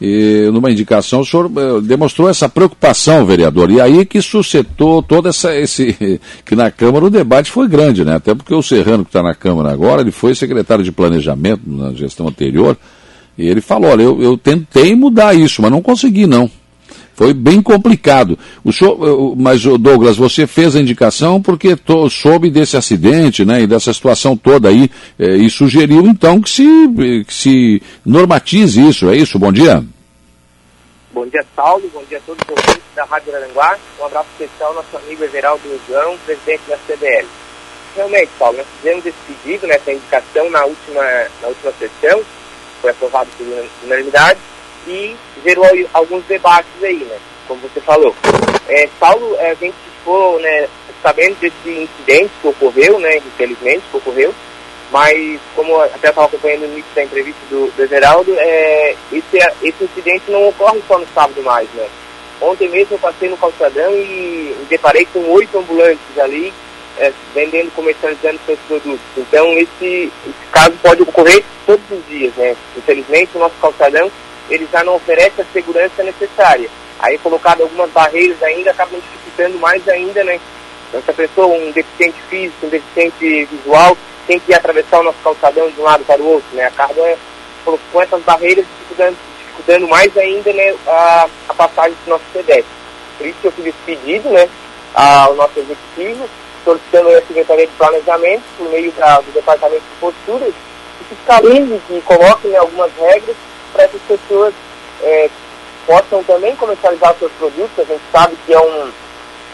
e 0.00 0.48
numa 0.52 0.70
indicação 0.70 1.18
o 1.18 1.26
senhor 1.26 1.50
eh, 1.56 1.80
demonstrou 1.82 2.28
essa 2.28 2.48
preocupação, 2.48 3.26
vereador, 3.26 3.72
e 3.72 3.80
aí 3.80 4.06
que 4.06 4.22
suscitou 4.22 5.02
toda 5.02 5.30
essa, 5.30 5.52
esse, 5.56 6.20
que 6.46 6.54
na 6.54 6.70
Câmara 6.70 7.06
o 7.06 7.10
debate 7.10 7.50
foi 7.50 7.66
grande, 7.66 8.04
né, 8.04 8.14
até 8.14 8.36
porque 8.36 8.54
o 8.54 8.62
Serrano 8.62 9.04
que 9.04 9.08
está 9.08 9.20
na 9.20 9.34
Câmara 9.34 9.72
agora, 9.72 10.02
ele 10.02 10.12
foi 10.12 10.32
secretário 10.32 10.84
de 10.84 10.92
Planejamento 10.92 11.62
na 11.66 11.92
gestão 11.92 12.28
anterior, 12.28 12.76
e 13.36 13.48
ele 13.48 13.60
falou, 13.60 13.90
olha, 13.90 14.02
eu, 14.02 14.22
eu 14.22 14.38
tentei 14.38 14.94
mudar 14.94 15.34
isso, 15.34 15.60
mas 15.60 15.72
não 15.72 15.82
consegui 15.82 16.24
não. 16.24 16.48
Foi 17.18 17.34
bem 17.34 17.60
complicado. 17.60 18.38
O 18.62 18.72
senhor, 18.72 19.34
mas, 19.36 19.64
Douglas, 19.64 20.16
você 20.16 20.46
fez 20.46 20.76
a 20.76 20.80
indicação 20.80 21.42
porque 21.42 21.74
to, 21.74 22.08
soube 22.08 22.48
desse 22.48 22.76
acidente 22.76 23.44
né, 23.44 23.62
e 23.62 23.66
dessa 23.66 23.92
situação 23.92 24.36
toda 24.36 24.68
aí 24.68 24.88
eh, 25.18 25.34
e 25.34 25.50
sugeriu, 25.50 26.06
então, 26.06 26.40
que 26.40 26.48
se, 26.48 26.62
que 27.26 27.34
se 27.34 27.82
normatize 28.06 28.88
isso. 28.88 29.10
É 29.10 29.16
isso? 29.16 29.36
Bom 29.36 29.50
dia. 29.50 29.84
Bom 31.12 31.26
dia, 31.26 31.44
Saulo. 31.56 31.90
Bom 31.92 32.04
dia 32.08 32.18
a 32.18 32.20
todos 32.20 32.40
os 32.44 32.50
ouvintes 32.50 32.84
da 32.94 33.04
Rádio 33.04 33.34
Aranguá. 33.34 33.76
Um 34.00 34.04
abraço 34.04 34.28
especial 34.38 34.68
ao 34.68 34.74
nosso 34.76 34.96
amigo 34.96 35.24
Everaldo 35.24 35.80
João, 35.88 36.16
presidente 36.24 36.62
da 36.68 36.78
CDL. 36.86 37.26
Realmente, 37.96 38.30
Paulo, 38.38 38.58
nós 38.58 38.66
fizemos 38.80 39.04
esse 39.04 39.18
pedido, 39.26 39.66
né, 39.66 39.74
essa 39.74 39.92
indicação 39.92 40.48
na 40.50 40.64
última, 40.64 41.02
na 41.42 41.48
última 41.48 41.72
sessão, 41.80 42.22
foi 42.80 42.92
aprovado 42.92 43.28
por 43.36 43.44
unanimidade, 43.84 44.38
e 44.86 45.16
gerou 45.44 45.66
alguns 45.92 46.24
debates 46.24 46.70
aí, 46.82 46.98
né? 46.98 47.18
Como 47.46 47.60
você 47.60 47.80
falou. 47.80 48.14
É, 48.68 48.88
Paulo, 49.00 49.36
é, 49.38 49.50
a 49.50 49.54
gente 49.54 49.74
ficou 49.98 50.38
né, 50.40 50.68
sabendo 51.02 51.36
desse 51.40 51.68
incidente 51.68 52.30
que 52.40 52.48
ocorreu, 52.48 52.98
né? 52.98 53.16
Infelizmente, 53.16 53.82
que 53.90 53.96
ocorreu. 53.96 54.34
Mas, 54.90 55.38
como 55.54 55.80
até 55.82 56.08
estava 56.08 56.26
acompanhando 56.26 56.60
no 56.60 56.72
início 56.72 56.94
da 56.94 57.04
entrevista 57.04 57.40
do, 57.50 57.70
do 57.76 57.82
Everaldo, 57.82 58.34
é, 58.38 58.94
esse, 59.12 59.36
esse 59.62 59.84
incidente 59.84 60.30
não 60.30 60.48
ocorre 60.48 60.82
só 60.88 60.98
no 60.98 61.06
sábado 61.14 61.42
mais, 61.42 61.68
né? 61.74 61.86
Ontem 62.40 62.68
mesmo 62.68 62.94
eu 62.94 62.98
passei 62.98 63.28
no 63.28 63.36
calçadão 63.36 63.92
e 63.94 64.54
me 64.58 64.66
deparei 64.66 65.06
com 65.12 65.18
oito 65.30 65.58
ambulantes 65.58 66.18
ali 66.18 66.52
é, 66.98 67.12
vendendo, 67.34 67.70
comercializando 67.74 68.38
seus 68.46 68.58
produtos. 68.60 69.06
Então, 69.16 69.52
esse, 69.54 70.12
esse 70.26 70.34
caso 70.50 70.72
pode 70.82 71.02
ocorrer 71.02 71.44
todos 71.66 71.84
os 71.90 72.06
dias, 72.08 72.34
né? 72.34 72.56
Infelizmente, 72.76 73.30
o 73.34 73.38
nosso 73.38 73.54
calçadão 73.60 74.10
ele 74.48 74.68
já 74.70 74.82
não 74.84 74.96
oferece 74.96 75.40
a 75.40 75.44
segurança 75.52 76.02
necessária. 76.02 76.68
Aí, 76.98 77.16
colocado 77.18 77.62
algumas 77.62 77.90
barreiras 77.90 78.42
ainda, 78.42 78.70
acabam 78.70 79.00
dificultando 79.00 79.58
mais 79.58 79.86
ainda, 79.88 80.24
né? 80.24 80.40
Então, 80.88 81.02
se 81.02 81.10
a 81.10 81.14
pessoa, 81.14 81.46
um 81.46 81.70
deficiente 81.70 82.18
físico, 82.28 82.66
um 82.66 82.70
deficiente 82.70 83.44
visual, 83.44 83.96
tem 84.26 84.40
que 84.40 84.52
atravessar 84.52 85.00
o 85.00 85.04
nosso 85.04 85.18
calçadão 85.22 85.70
de 85.70 85.80
um 85.80 85.84
lado 85.84 86.04
para 86.04 86.20
o 86.20 86.32
outro, 86.32 86.56
né? 86.56 86.64
Acaba 86.64 87.16
com 87.92 88.02
essas 88.02 88.22
barreiras 88.22 88.64
dificultando, 88.66 89.16
dificultando 89.38 89.88
mais 89.88 90.16
ainda 90.16 90.52
né, 90.52 90.74
a, 90.86 91.28
a 91.48 91.54
passagem 91.54 91.96
do 92.04 92.10
nosso 92.10 92.24
pedestre. 92.32 92.78
Por 93.18 93.26
isso 93.26 93.38
que 93.40 93.46
eu 93.46 93.52
fiz 93.52 93.66
esse 93.66 93.78
pedido, 93.84 94.30
né, 94.30 94.48
ao 94.94 95.34
nosso 95.34 95.58
executivo, 95.58 96.28
solicitando 96.64 97.08
a 97.10 97.22
Secretaria 97.22 97.66
de 97.66 97.72
Planejamento, 97.74 98.42
por 98.56 98.68
meio 98.70 98.92
da, 98.92 99.20
do 99.20 99.32
Departamento 99.32 99.82
de 99.82 100.00
Posturas, 100.00 100.54
que 100.98 101.14
fiscalize, 101.14 101.80
que 101.86 102.00
coloque 102.02 102.48
né, 102.48 102.58
algumas 102.58 102.90
regras 102.98 103.36
para 103.72 103.88
que 103.88 103.96
as 103.96 104.02
pessoas 104.02 104.54
é, 105.02 105.30
possam 105.86 106.22
também 106.24 106.54
comercializar 106.56 107.14
seus 107.18 107.32
produtos. 107.32 107.78
A 107.78 107.84
gente 107.84 108.02
sabe 108.12 108.36
que 108.44 108.52
é 108.52 108.60
um, 108.60 108.92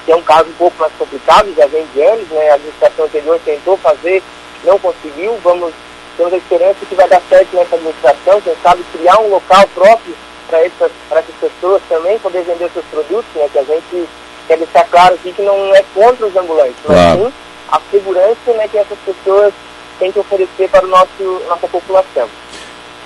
que 0.04 0.12
é 0.12 0.16
um 0.16 0.23
caso 0.23 0.49
um 0.49 0.54
pouco 0.54 0.78
mais 0.78 0.92
complicado, 0.94 1.54
já 1.56 1.66
vem 1.66 1.87
de 1.94 2.02
anos, 2.02 2.28
né? 2.28 2.50
A 2.50 2.54
administração 2.54 3.04
anterior 3.04 3.40
tentou 3.44 3.76
fazer, 3.78 4.23
não 4.64 4.78
conseguiu. 4.78 5.38
Vamos, 5.42 5.73
temos 6.16 6.33
a 6.33 6.37
esperança 6.37 6.87
que 6.88 6.94
vai 6.94 7.09
dar 7.09 7.23
certo 7.28 7.56
nessa 7.56 7.76
administração, 7.76 8.40
quem 8.40 8.56
sabe 8.62 8.85
criar 8.92 9.18
um 9.18 9.30
local 9.30 9.66
próprio 9.75 10.14
para 10.47 10.64
essas, 10.64 10.92
essas 11.11 11.35
pessoas 11.40 11.83
também 11.88 12.18
poder 12.18 12.42
vender 12.42 12.71
seus 12.71 12.85
produtos, 12.87 13.35
né? 13.35 13.49
Que 13.52 13.59
a 13.59 13.64
gente 13.64 14.09
quer 14.47 14.59
deixar 14.59 14.85
claro 14.85 15.14
aqui 15.14 15.33
que 15.33 15.42
não 15.42 15.75
é 15.75 15.83
contra 15.94 16.26
os 16.26 16.37
ambulantes, 16.37 16.76
mas 16.85 16.97
claro. 16.97 17.26
sim 17.26 17.33
a 17.68 17.80
segurança 17.90 18.52
né, 18.52 18.68
que 18.68 18.78
essas 18.78 18.99
pessoas 19.00 19.52
têm 19.99 20.12
que 20.12 20.18
oferecer 20.18 20.68
para 20.68 20.85
o 20.85 20.88
nosso, 20.88 21.42
nossa 21.49 21.66
população. 21.66 22.28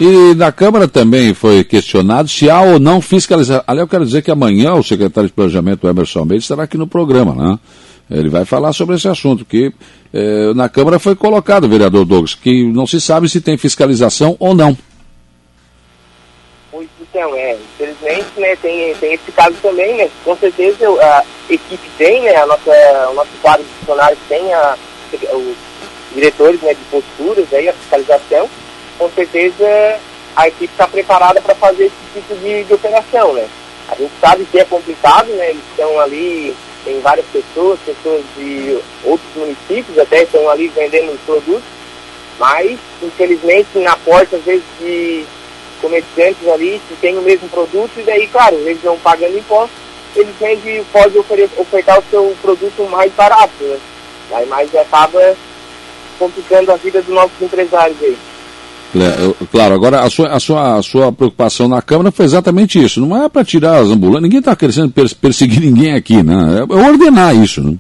E 0.01 0.35
na 0.37 0.53
Câmara 0.53 0.87
também 0.87 1.35
foi 1.35 1.65
questionado 1.65 2.29
se 2.29 2.49
há 2.49 2.61
ou 2.61 2.79
não 2.79 3.01
fiscalização. 3.01 3.65
Ali 3.67 3.81
eu 3.81 3.89
quero 3.89 4.05
dizer 4.07 4.23
que 4.23 4.31
amanhã 4.31 4.75
o 4.75 4.83
secretário 4.83 5.29
de 5.29 5.35
Planejamento, 5.35 5.89
Emerson 5.89 6.25
Mendes, 6.25 6.45
estará 6.45 6.63
aqui 6.63 6.79
no 6.79 6.87
programa, 6.87 7.35
né? 7.35 7.59
Ele 8.11 8.29
vai 8.29 8.45
falar 8.45 8.73
sobre 8.73 8.95
esse 8.95 9.09
assunto, 9.09 9.45
que 9.45 9.73
eh, 10.15 10.55
na 10.55 10.69
Câmara 10.69 10.99
foi 10.99 11.15
colocado, 11.15 11.69
vereador 11.69 12.07
Douglas, 12.07 12.35
que 12.35 12.65
não 12.65 12.87
se 12.87 13.01
sabe 13.01 13.29
se 13.29 13.41
tem 13.41 13.59
fiscalização 13.59 14.35
ou 14.39 14.55
não. 14.55 14.77
Então, 17.11 17.35
é, 17.35 17.57
infelizmente, 17.57 18.29
né, 18.37 18.55
tem, 18.57 18.95
tem 18.95 19.15
esse 19.15 19.33
caso 19.33 19.57
também, 19.61 19.97
né, 19.97 20.09
com 20.25 20.37
certeza 20.37 20.89
a 20.89 21.25
equipe 21.51 21.91
tem, 21.97 22.23
né, 22.23 22.37
a 22.37 22.47
nossa, 22.47 23.09
o 23.11 23.15
nosso 23.15 23.31
quadro 23.43 23.65
de 23.65 23.71
funcionários 23.81 24.19
tem 24.29 24.53
a, 24.53 24.77
os 25.33 25.57
diretores 26.15 26.61
né, 26.61 26.75
de 26.75 26.81
posturas, 26.91 27.53
aí, 27.53 27.69
a 27.69 27.73
fiscalização, 27.73 28.49
com 28.99 29.11
certeza 29.11 30.01
a 30.37 30.49
equipe 30.49 30.73
está 30.73 30.87
preparada 30.87 31.41
para 31.41 31.55
fazer 31.55 31.87
esse 31.87 31.95
tipo 32.15 32.35
de, 32.37 32.65
de, 32.65 32.75
operação, 32.75 33.33
né. 33.33 33.49
A 33.89 33.95
gente 33.95 34.13
sabe 34.21 34.45
que 34.45 34.59
é 34.59 34.65
complicado, 34.65 35.29
né, 35.29 35.51
eles 35.51 35.63
estão 35.71 35.99
ali, 36.01 36.55
tem 36.85 37.01
várias 37.01 37.27
pessoas, 37.27 37.79
pessoas 37.81 38.23
de 38.37 38.79
outros 39.05 39.29
municípios 39.35 39.99
até 39.99 40.23
estão 40.23 40.49
ali 40.51 40.69
vendendo 40.69 41.13
os 41.13 41.21
produtos, 41.23 41.65
mas, 42.39 42.79
infelizmente, 43.03 43.79
na 43.79 43.97
porta, 43.97 44.37
às 44.37 44.45
vezes, 44.45 44.65
de, 44.79 45.27
comerciantes 45.81 46.47
ali 46.49 46.81
que 46.89 46.97
têm 46.97 47.17
o 47.17 47.23
mesmo 47.23 47.49
produto 47.49 47.91
e 47.97 48.03
daí, 48.03 48.27
claro, 48.29 48.57
eles 48.57 48.81
vão 48.83 48.99
pagando 48.99 49.39
impostos, 49.39 49.77
eles 50.15 50.35
vendem, 50.39 50.85
podem 50.93 51.21
ofertar 51.57 51.99
o 51.99 52.05
seu 52.11 52.37
produto 52.43 52.83
mais 52.91 53.13
barato, 53.13 53.53
né? 53.61 53.79
Aí, 54.33 54.47
mas 54.47 54.75
acaba 54.75 55.37
complicando 56.19 56.73
a 56.73 56.77
vida 56.77 57.01
dos 57.01 57.15
nossos 57.15 57.41
empresários 57.41 57.97
aí. 58.03 58.19
Claro, 59.51 59.75
agora 59.75 60.01
a 60.01 60.11
sua, 60.11 60.29
a, 60.29 60.41
sua, 60.41 60.77
a 60.77 60.83
sua 60.83 61.13
preocupação 61.13 61.69
na 61.69 61.83
Câmara 61.83 62.11
foi 62.11 62.25
exatamente 62.25 62.83
isso. 62.83 63.01
Não 63.01 63.25
é 63.25 63.29
para 63.29 63.45
tirar 63.45 63.77
as 63.77 63.89
ambulâncias, 63.89 64.23
ninguém 64.23 64.39
está 64.39 64.57
querendo 64.57 64.93
perseguir 65.21 65.61
ninguém 65.63 65.95
aqui, 65.95 66.23
né? 66.23 66.35
É 66.69 66.75
ordenar 66.75 67.37
isso, 67.37 67.63
né? 67.63 67.77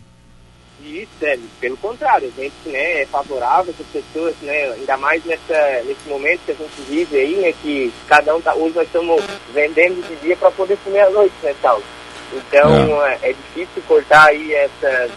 Isso, 0.84 1.40
pelo 1.60 1.76
contrário, 1.78 2.30
a 2.36 2.40
gente 2.40 2.54
né, 2.66 3.02
é 3.02 3.06
favorável 3.06 3.72
que 3.72 3.82
as 3.82 4.04
pessoas, 4.04 4.34
né, 4.42 4.72
ainda 4.72 4.96
mais 4.96 5.24
nessa, 5.24 5.82
nesse 5.86 6.08
momento 6.08 6.40
que 6.44 6.52
a 6.52 6.54
gente 6.54 6.80
vive 6.88 7.16
aí, 7.16 7.36
né, 7.36 7.52
que 7.62 7.92
cada 8.08 8.34
um 8.34 8.40
tá, 8.40 8.54
hoje 8.54 8.74
nós 8.74 8.86
estamos 8.86 9.22
vendendo 9.54 10.06
de 10.08 10.16
dia 10.16 10.36
para 10.36 10.50
poder 10.50 10.76
comer 10.84 11.00
à 11.00 11.10
noite, 11.10 11.34
né, 11.42 11.54
tal. 11.62 11.80
Então 12.32 13.04
é. 13.06 13.18
é. 13.22 13.32
difícil 13.32 13.82
cortar 13.86 14.26
aí 14.26 14.52
essas, 14.52 15.10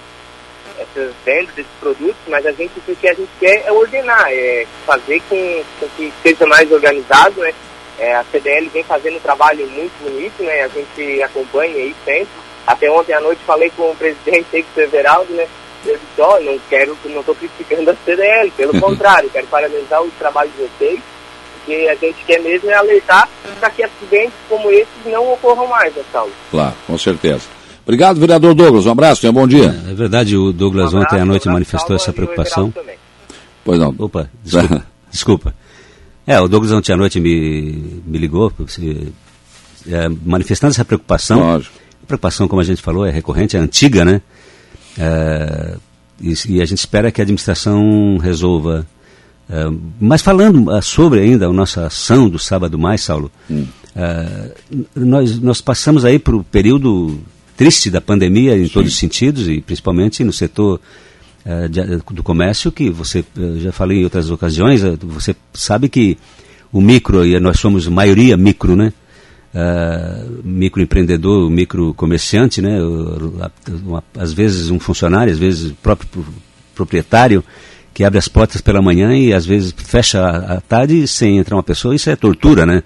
essas 0.81 1.13
vendas 1.25 1.53
desses 1.55 1.71
produtos, 1.79 2.21
mas 2.27 2.45
a 2.45 2.51
gente 2.51 2.71
o 2.77 2.95
que 2.95 3.07
a 3.07 3.13
gente 3.13 3.29
quer 3.39 3.63
é 3.65 3.71
ordenar, 3.71 4.27
é 4.29 4.65
fazer 4.85 5.21
com, 5.29 5.63
com 5.79 5.87
que 5.95 6.11
seja 6.23 6.45
mais 6.45 6.71
organizado, 6.71 7.41
né? 7.41 7.53
É, 7.99 8.15
a 8.15 8.23
CDL 8.31 8.67
vem 8.69 8.83
fazendo 8.83 9.17
um 9.17 9.21
trabalho 9.21 9.67
muito 9.69 9.93
bonito, 10.01 10.41
né? 10.43 10.63
A 10.63 10.67
gente 10.67 11.21
acompanha 11.21 11.75
aí 11.75 11.95
sempre. 12.03 12.29
Até 12.65 12.89
ontem 12.89 13.13
à 13.13 13.19
noite 13.19 13.41
falei 13.45 13.71
com 13.75 13.91
o 13.91 13.95
presidente 13.95 14.47
Eike 14.53 14.79
Everaldo, 14.79 15.33
né? 15.33 15.47
Eu 15.85 15.97
disse, 15.97 16.21
ó, 16.21 16.39
não 16.39 16.59
quero, 16.69 16.97
não 17.05 17.19
estou 17.21 17.35
criticando 17.35 17.91
a 17.91 17.95
CDL, 18.05 18.51
pelo 18.51 18.77
contrário, 18.81 19.29
quero 19.29 19.47
parabenizar 19.47 20.01
o 20.01 20.11
trabalho 20.11 20.51
de 20.51 20.63
vocês, 20.63 20.99
porque 21.55 21.87
a 21.89 21.95
gente 21.95 22.23
quer 22.25 22.39
mesmo 22.39 22.69
é 22.69 22.75
alertar 22.75 23.27
para 23.59 23.69
que 23.69 23.83
acidentes 23.83 24.33
como 24.47 24.69
esses 24.71 25.05
não 25.05 25.33
ocorram 25.33 25.67
mais, 25.67 25.93
né, 25.95 26.03
Saulo? 26.11 26.31
Claro, 26.49 26.75
com 26.87 26.97
certeza. 26.97 27.60
Obrigado, 27.83 28.19
vereador 28.19 28.53
Douglas. 28.53 28.85
Um 28.85 28.91
abraço, 28.91 29.21
tenha 29.21 29.31
um 29.31 29.33
bom 29.33 29.47
dia. 29.47 29.81
É, 29.87 29.91
é 29.91 29.93
verdade, 29.93 30.37
o 30.37 30.53
Douglas 30.53 30.93
um 30.93 30.97
abraço, 30.97 31.15
ontem 31.15 31.21
à 31.21 31.25
noite 31.25 31.47
manifestou 31.47 31.95
essa 31.95 32.13
preocupação. 32.13 32.73
Pois 33.63 33.79
não. 33.79 33.93
Opa, 33.97 34.29
desculpa. 34.43 34.85
desculpa. 35.11 35.55
É, 36.25 36.39
o 36.39 36.47
Douglas 36.47 36.71
ontem 36.71 36.93
à 36.93 36.97
noite 36.97 37.19
me, 37.19 38.01
me 38.05 38.17
ligou, 38.17 38.51
é, 39.87 40.09
manifestando 40.23 40.71
essa 40.71 40.85
preocupação. 40.85 41.39
Lógico. 41.39 41.75
A 42.03 42.05
preocupação, 42.05 42.47
como 42.47 42.61
a 42.61 42.65
gente 42.65 42.81
falou, 42.81 43.05
é 43.05 43.11
recorrente, 43.11 43.57
é 43.57 43.59
antiga, 43.59 44.05
né? 44.05 44.21
É, 44.97 45.75
e, 46.19 46.33
e, 46.49 46.61
a 46.61 46.65
gente 46.65 46.79
espera 46.79 47.11
que 47.11 47.21
a 47.21 47.23
administração 47.23 48.17
resolva. 48.17 48.85
É, 49.49 49.65
mas 49.99 50.21
falando 50.21 50.69
ah, 50.69 50.81
sobre 50.81 51.19
ainda 51.19 51.47
a 51.47 51.53
nossa 51.53 51.87
ação 51.87 52.29
do 52.29 52.37
sábado 52.37 52.77
mais, 52.77 53.01
Saulo, 53.01 53.31
hum. 53.49 53.65
é, 53.95 54.51
nós, 54.95 55.39
nós 55.39 55.61
passamos 55.61 56.05
aí 56.05 56.19
para 56.19 56.35
o 56.35 56.43
período 56.43 57.19
triste 57.61 57.91
da 57.91 58.01
pandemia 58.01 58.57
em 58.57 58.65
Sim. 58.65 58.73
todos 58.73 58.91
os 58.91 58.97
sentidos 58.97 59.47
e 59.47 59.61
principalmente 59.61 60.23
no 60.23 60.33
setor 60.33 60.81
é, 61.45 61.67
de, 61.67 61.81
do 62.11 62.23
comércio 62.23 62.71
que 62.71 62.89
você 62.89 63.23
já 63.57 63.71
falei 63.71 63.99
em 63.99 64.03
outras 64.03 64.31
ocasiões 64.31 64.81
você 65.03 65.35
sabe 65.53 65.87
que 65.87 66.17
o 66.71 66.81
micro 66.81 67.25
e 67.25 67.39
nós 67.39 67.59
somos 67.59 67.87
maioria 67.87 68.35
micro 68.35 68.75
né 68.75 68.91
uh, 69.53 70.41
microempreendedor, 70.43 71.49
microcomerciante, 71.49 72.61
né? 72.61 72.77
Às 74.17 74.33
vezes 74.33 74.69
um 74.69 74.79
funcionário, 74.79 75.31
às 75.31 75.39
vezes 75.39 75.71
o 75.71 75.75
próprio 75.75 76.25
proprietário 76.73 77.43
que 77.93 78.03
abre 78.03 78.17
as 78.17 78.27
portas 78.27 78.61
pela 78.61 78.81
manhã 78.81 79.15
e 79.15 79.33
às 79.33 79.45
vezes 79.45 79.73
fecha 79.77 80.25
à 80.25 80.61
tarde 80.61 81.07
sem 81.07 81.37
entrar 81.37 81.57
uma 81.57 81.63
pessoa, 81.63 81.93
isso 81.93 82.09
é 82.09 82.15
tortura, 82.15 82.65
né? 82.65 82.83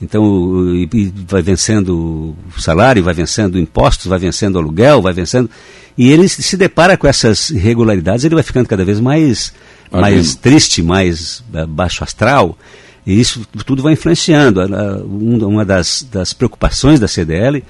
Então, 0.00 0.86
vai 1.26 1.40
vencendo 1.40 2.36
o 2.56 2.60
salário, 2.60 3.02
vai 3.02 3.14
vencendo 3.14 3.58
impostos, 3.58 4.06
vai 4.06 4.18
vencendo 4.18 4.58
aluguel, 4.58 5.00
vai 5.00 5.12
vencendo. 5.12 5.48
E 5.96 6.10
ele 6.10 6.28
se 6.28 6.56
depara 6.56 6.96
com 6.96 7.06
essas 7.06 7.50
irregularidades, 7.50 8.24
ele 8.24 8.34
vai 8.34 8.42
ficando 8.42 8.68
cada 8.68 8.84
vez 8.84 8.98
mais, 8.98 9.54
mais 9.90 10.34
triste, 10.34 10.82
mais 10.82 11.42
uh, 11.54 11.66
baixo 11.66 12.02
astral. 12.02 12.58
E 13.06 13.18
isso 13.18 13.46
tudo 13.64 13.82
vai 13.82 13.92
influenciando. 13.92 14.60
Uma 15.06 15.64
das, 15.64 16.06
das 16.10 16.32
preocupações 16.32 16.98
da 16.98 17.06
CDL 17.06 17.62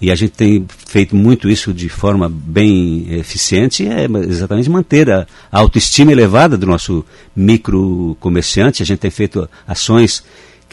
e 0.00 0.10
a 0.10 0.14
gente 0.14 0.32
tem 0.32 0.66
feito 0.86 1.16
muito 1.16 1.48
isso 1.48 1.72
de 1.72 1.88
forma 1.88 2.28
bem 2.28 3.06
eficiente, 3.14 3.86
é 3.86 4.04
exatamente 4.28 4.68
manter 4.68 5.10
a, 5.10 5.26
a 5.50 5.58
autoestima 5.58 6.12
elevada 6.12 6.58
do 6.58 6.66
nosso 6.66 7.04
micro 7.34 8.16
comerciante. 8.20 8.82
A 8.82 8.86
gente 8.86 8.98
tem 8.98 9.10
feito 9.10 9.48
ações 9.66 10.22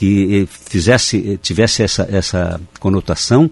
que 0.02 0.48
fizesse, 0.50 1.40
tivesse 1.44 1.84
essa, 1.84 2.08
essa 2.12 2.60
conotação 2.80 3.48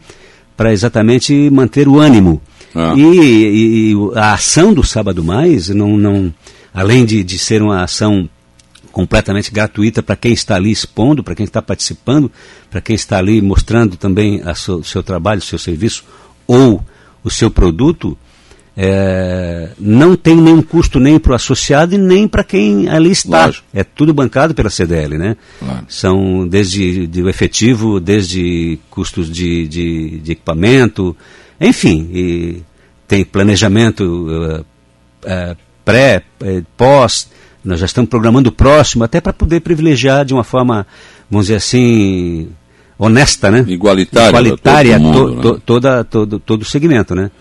para 0.58 0.74
exatamente 0.74 1.48
manter 1.52 1.88
o 1.88 2.00
ânimo. 2.00 2.42
Ah. 2.74 2.96
E, 2.98 3.02
e, 3.02 3.92
e, 3.92 3.96
a 4.16 4.34
ação 4.34 4.74
do 4.74 4.84
Sábado 4.84 5.24
Mais, 5.24 5.70
não, 5.70 5.96
não, 5.96 6.34
além 6.74 7.06
de, 7.06 7.24
de 7.24 7.38
ser 7.38 7.62
uma 7.62 7.84
ação 7.84 8.28
completamente 8.92 9.52
gratuita 9.52 10.02
para 10.02 10.16
quem 10.16 10.34
está 10.34 10.56
ali 10.56 10.72
expondo, 10.72 11.24
para 11.24 11.36
quem 11.36 11.44
está 11.44 11.62
participando, 11.62 12.32
para 12.68 12.82
quem 12.82 12.96
está 12.96 13.20
ali 13.20 13.44
mostrando 13.44 13.96
também 13.96 14.42
o 14.42 14.56
seu, 14.56 14.84
seu 14.84 15.04
trabalho, 15.04 15.42
o 15.42 15.44
seu 15.44 15.60
serviço 15.60 16.04
ou 16.48 16.84
o 17.24 17.30
seu 17.30 17.52
produto, 17.52 18.18
é, 18.78 19.70
não 19.80 20.16
tem 20.16 20.36
nenhum 20.36 20.62
custo 20.62 21.00
nem 21.00 21.20
para 21.20 21.34
o 21.34 21.36
associado 21.36 21.96
e 21.96 21.98
nem 21.98 22.28
para 22.28 22.44
quem 22.44 22.88
ali 22.88 23.12
está. 23.12 23.46
Lógico. 23.46 23.68
É 23.74 23.84
tudo 23.84 24.14
bancado 24.14 24.54
pela 24.54 24.70
CDL, 24.70 25.18
né? 25.18 25.36
Claro. 25.60 25.86
São 25.88 26.48
desde 26.48 27.06
de, 27.08 27.22
o 27.22 27.30
efetivo, 27.30 28.00
desde 28.00 28.80
custos 28.90 29.30
de, 29.30 29.68
de, 29.68 30.20
de 30.20 30.32
equipamento, 30.32 31.16
enfim, 31.60 32.64
tem 33.08 33.26
planejamento 33.26 34.04
uh, 34.04 34.62
uh, 34.62 35.58
pré, 35.84 36.24
uh, 36.42 36.66
pós, 36.78 37.30
nós 37.64 37.80
já 37.80 37.86
estamos 37.86 38.10
programando 38.10 38.50
o 38.50 38.52
próximo, 38.52 39.04
até 39.04 39.20
para 39.20 39.34
poder 39.34 39.60
privilegiar 39.60 40.24
de 40.24 40.34
uma 40.34 40.44
forma, 40.44 40.88
vamos 41.30 41.48
dizer 41.48 41.58
assim, 41.58 42.50
honesta, 42.98 43.52
né? 43.52 43.66
Igualitária. 43.68 44.30
Igualitária 44.30 45.00
todo, 45.00 45.04
mundo, 45.04 45.42
to, 45.42 45.54
né? 45.54 45.62
toda, 45.66 46.04
todo, 46.04 46.40
todo 46.40 46.62
o 46.62 46.66
segmento, 46.66 47.14
né? 47.16 47.32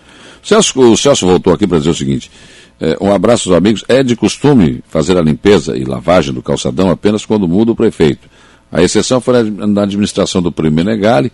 Celso, 0.41 0.79
o 0.79 0.97
Celso 0.97 1.25
voltou 1.25 1.53
aqui 1.53 1.67
para 1.67 1.79
dizer 1.79 1.91
o 1.91 1.95
seguinte. 1.95 2.31
É, 2.79 2.97
um 3.01 3.13
abraço 3.13 3.49
aos 3.49 3.57
amigos. 3.57 3.83
É 3.87 4.01
de 4.03 4.15
costume 4.15 4.83
fazer 4.87 5.17
a 5.17 5.21
limpeza 5.21 5.77
e 5.77 5.83
lavagem 5.83 6.33
do 6.33 6.41
calçadão 6.41 6.89
apenas 6.89 7.25
quando 7.25 7.47
muda 7.47 7.71
o 7.71 7.75
prefeito. 7.75 8.27
A 8.71 8.81
exceção 8.81 9.19
foi 9.19 9.49
na 9.49 9.83
administração 9.83 10.41
do 10.41 10.51
Primo 10.51 10.75
Menegali 10.75 11.31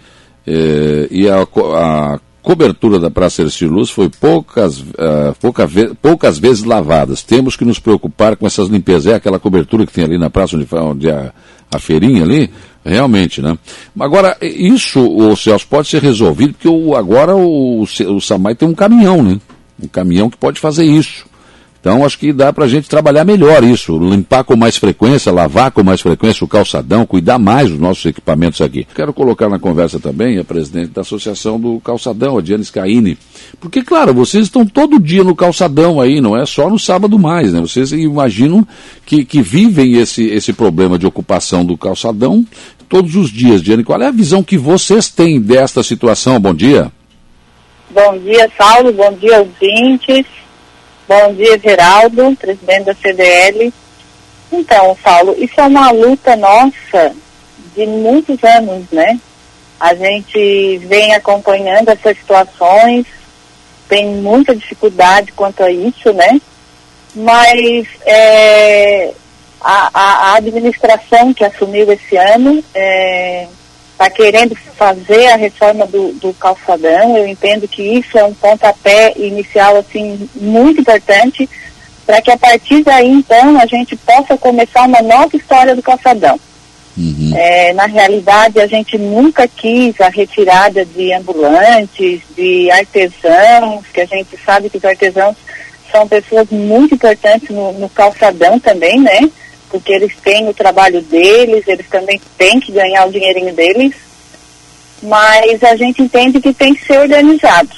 é, 0.48 1.08
e 1.12 1.30
a, 1.30 1.41
a 1.41 2.20
cobertura 2.46 3.00
da 3.00 3.10
Praça 3.10 3.41
Ercílio 3.41 3.74
Luz 3.74 3.89
foi 3.89 4.08
poucas, 4.08 4.80
uh, 4.80 5.36
pouca 5.41 5.65
ve 5.65 5.96
poucas 6.00 6.38
vezes 6.38 6.63
lavadas. 6.63 7.24
Temos 7.24 7.56
que 7.56 7.65
nos 7.65 7.80
preocupar 7.80 8.36
com 8.36 8.46
essas 8.46 8.70
limpezas. 8.70 9.08
É 9.08 9.15
aquela 9.15 9.39
cobertura 9.39 9.84
que 9.84 9.91
tem 9.91 10.04
ali 10.04 10.20
na 10.20 10.30
praça 10.30 10.56
onde, 10.56 10.68
onde 10.72 11.10
a, 11.10 11.34
a 11.72 11.80
feirinha 11.80 12.22
ali, 12.22 12.52
realmente, 12.86 13.41
né? 13.41 13.58
Agora, 14.00 14.38
isso, 14.41 15.00
o 15.02 15.36
Celso, 15.36 15.67
pode 15.67 15.88
ser 15.88 16.02
resolvido, 16.02 16.54
porque 16.54 16.67
o, 16.67 16.95
agora 16.95 17.36
o, 17.36 17.82
o 17.82 18.21
Samai 18.21 18.56
tem 18.56 18.67
um 18.67 18.76
caminhão, 18.76 19.24
né? 19.24 19.39
Um 19.82 19.88
caminhão 19.88 20.30
que 20.30 20.38
pode 20.38 20.60
fazer 20.60 20.86
isso. 20.86 21.26
Então 21.86 22.04
acho 22.04 22.17
que 22.17 22.34
dá 22.34 22.52
para 22.52 22.65
a 22.65 22.67
gente 22.67 22.89
trabalhar 22.89 23.24
melhor 23.24 23.63
isso, 23.63 23.95
limpar 24.00 24.43
com 24.43 24.56
mais 24.56 24.76
frequência, 24.76 25.32
lavar 25.32 25.69
com 25.69 25.84
mais 25.84 26.02
frequência 26.02 26.43
o 26.43 26.48
calçadão, 26.48 27.06
cuidar 27.06 27.38
mais 27.38 27.69
dos 27.69 27.80
nossos 27.80 28.04
equipamentos 28.08 28.60
aqui. 28.60 28.88
Quero 28.95 29.13
colocar 29.13 29.48
na 29.50 29.60
conversa 29.60 30.00
também 30.00 30.39
a 30.39 30.43
presidente 30.43 30.88
da 30.88 31.02
Associação 31.02 31.60
do 31.60 31.80
Calçadão, 31.82 32.39
a 32.39 32.41
Diana 32.41 32.63
Scaini. 32.63 33.19
Porque, 33.60 33.84
claro, 33.84 34.15
vocês 34.15 34.45
estão 34.45 34.65
todo 34.65 35.00
dia 35.00 35.24
no 35.24 35.36
calçadão 35.36 36.02
aí, 36.02 36.19
não 36.19 36.36
é 36.36 36.43
só 36.48 36.71
no 36.71 36.80
sábado 36.80 37.19
mais, 37.19 37.54
né? 37.54 37.62
Vocês 37.62 37.91
imaginam 37.91 38.67
que, 39.06 39.24
que 39.24 39.43
vivem 39.43 39.93
esse, 39.98 40.26
esse 40.26 40.54
problema 40.54 40.98
de 40.98 41.06
ocupação 41.06 41.63
do 41.63 41.78
calçadão 41.78 42.43
todos 42.88 43.15
os 43.15 43.32
dias. 43.32 43.62
Diana, 43.62 43.84
qual 43.84 44.02
é 44.02 44.08
a 44.08 44.12
visão 44.12 44.43
que 44.43 44.58
vocês 44.58 45.10
têm 45.10 45.39
desta 45.41 45.84
situação? 45.84 46.39
Bom 46.39 46.54
dia. 46.54 46.91
Bom 47.89 48.17
dia, 48.19 48.50
Saulo. 48.58 48.91
Bom 48.93 49.13
dia, 49.13 49.39
ouvintes. 49.39 50.26
Bom 51.08 51.34
dia, 51.34 51.60
Geraldo, 51.60 52.36
presidente 52.36 52.86
da 52.86 52.95
CDL. 52.95 53.71
Então, 54.52 54.98
Paulo, 55.04 55.36
isso 55.38 55.54
é 55.58 55.63
uma 55.63 55.91
luta 55.91 56.36
nossa 56.36 57.13
de 57.76 57.86
muitos 57.86 58.43
anos, 58.43 58.86
né? 58.91 59.19
A 59.80 59.93
gente 59.93 60.78
vem 60.88 61.13
acompanhando 61.13 61.89
essas 61.89 62.17
situações, 62.17 63.06
tem 63.88 64.08
muita 64.08 64.56
dificuldade 64.56 65.32
quanto 65.34 65.62
a 65.63 65.71
isso, 65.71 66.12
né? 66.13 66.39
Mas 67.13 67.88
é, 68.06 69.13
a, 69.62 69.89
a, 69.94 70.36
administração 70.36 71.34
que 71.34 71.44
assumiu 71.44 71.91
esse 71.91 72.15
ano 72.18 72.63
é, 72.74 73.48
está 73.91 74.10
querendo 74.10 74.56
fazer 74.56 75.28
a 75.28 75.36
reforma 75.36 75.86
do, 75.88 76.13
do, 76.13 76.34
calçadão. 76.34 77.18
Eu 77.18 77.28
entendo 77.28 77.68
que 77.68 77.82
isso 77.82 78.18
é 78.18 78.24
um 78.24 78.34
pontapé 78.34 79.13
inicial 79.18 79.78
assim 79.78 80.30
muito 80.36 80.82
importante 80.82 81.50
para 82.06 82.22
que 82.22 82.30
a 82.30 82.38
partir 82.38 82.84
daí 82.84 83.10
então 83.10 83.60
a 83.60 83.65
gente 83.65 83.96
possa 83.96 84.38
começar 84.38 84.84
uma 84.84 85.02
nova 85.02 85.36
história 85.36 85.76
do 85.76 85.82
calçadão. 85.82 86.39
Uhum. 86.98 87.34
É, 87.36 87.74
na 87.74 87.88
realidade, 87.88 88.60
a 88.60 88.68
gente 88.68 88.98
nunca 88.98 89.48
quis 89.48 90.00
a 90.00 90.08
retirada 90.08 90.86
de 90.86 91.12
ambulantes, 91.12 92.22
de 92.36 92.72
artesãos, 92.72 93.86
que 93.94 94.02
a 94.02 94.06
gente 94.06 94.38
sabe 94.46 94.70
que 94.70 94.78
os 94.78 94.86
artesãos 94.86 95.36
são 95.91 96.08
pessoas 96.08 96.50
muito 96.50 96.96
importantes 96.96 97.50
no, 97.50 97.74
no 97.74 97.89
calçadão 97.89 98.60
também, 98.60 99.00
né? 99.02 99.30
Porque 99.75 99.91
eles 99.91 100.13
têm 100.23 100.47
o 100.47 100.53
trabalho 100.53 101.01
deles, 101.01 101.67
eles 101.67 101.85
também 101.89 102.19
têm 102.38 102.61
que 102.61 102.71
ganhar 102.71 103.05
o 103.05 103.11
dinheirinho 103.11 103.53
deles, 103.53 103.93
mas 105.03 105.61
a 105.61 105.75
gente 105.75 106.01
entende 106.01 106.39
que 106.39 106.53
tem 106.53 106.73
que 106.73 106.85
ser 106.85 106.97
organizado. 106.97 107.69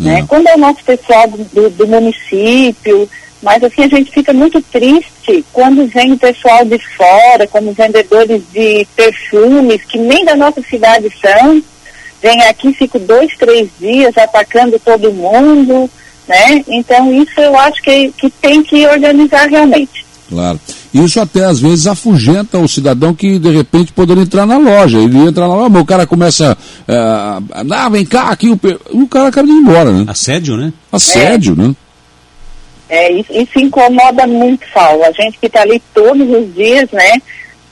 Né? 0.00 0.20
Uhum. 0.20 0.26
Quando 0.26 0.48
é 0.48 0.54
o 0.56 0.58
nosso 0.58 0.82
pessoal 0.82 1.28
do, 1.28 1.44
do, 1.44 1.70
do, 1.70 1.86
município, 1.86 3.08
mas 3.40 3.62
assim 3.62 3.84
a 3.84 3.88
gente 3.88 4.10
fica 4.10 4.32
muito 4.32 4.60
triste 4.60 5.44
quando 5.52 5.86
vem 5.86 6.12
o 6.12 6.18
pessoal 6.18 6.64
de 6.64 6.76
fora, 6.96 7.46
como 7.46 7.72
vendedores 7.72 8.42
de 8.52 8.84
perfumes, 8.96 9.84
que 9.84 9.98
nem 9.98 10.24
da 10.24 10.34
nossa 10.34 10.60
cidade 10.62 11.08
são, 11.20 11.62
vem 12.20 12.42
aqui, 12.46 12.74
fica 12.74 12.98
dois, 12.98 13.36
três 13.36 13.68
dias 13.78 14.18
atacando 14.18 14.76
todo 14.80 15.12
mundo, 15.12 15.88
né? 16.26 16.64
Então 16.66 17.14
isso 17.14 17.40
eu 17.40 17.56
acho 17.56 17.80
que, 17.80 18.10
que 18.10 18.28
tem 18.28 18.60
que 18.60 18.84
organizar 18.88 19.48
realmente. 19.48 20.04
Claro. 20.28 20.58
Isso 20.92 21.20
até 21.20 21.44
às 21.44 21.58
vezes 21.58 21.86
afugenta 21.86 22.58
o 22.58 22.68
cidadão 22.68 23.14
que 23.14 23.38
de 23.38 23.50
repente 23.50 23.92
poderia 23.92 24.22
entrar 24.22 24.46
na 24.46 24.58
loja. 24.58 24.98
Ele 24.98 25.18
entra 25.18 25.48
na 25.48 25.54
loja, 25.54 25.78
o 25.78 25.86
cara 25.86 26.06
começa. 26.06 26.56
Uh, 26.86 27.72
ah, 27.72 27.88
vem 27.88 28.04
cá, 28.04 28.28
aqui 28.28 28.50
o, 28.50 28.60
o 28.90 29.08
cara 29.08 29.28
acaba 29.28 29.46
de 29.46 29.54
ir 29.54 29.56
embora, 29.56 29.90
né? 29.90 30.04
Assédio, 30.06 30.56
né? 30.56 30.72
Assédio, 30.92 31.54
é. 31.54 31.62
né? 31.62 31.74
É, 32.90 33.10
isso, 33.10 33.32
isso, 33.32 33.58
incomoda 33.58 34.26
muito, 34.26 34.66
Saulo. 34.70 35.02
A 35.04 35.12
gente 35.12 35.38
que 35.38 35.46
está 35.46 35.62
ali 35.62 35.82
todos 35.94 36.28
os 36.28 36.54
dias, 36.54 36.90
né? 36.92 37.22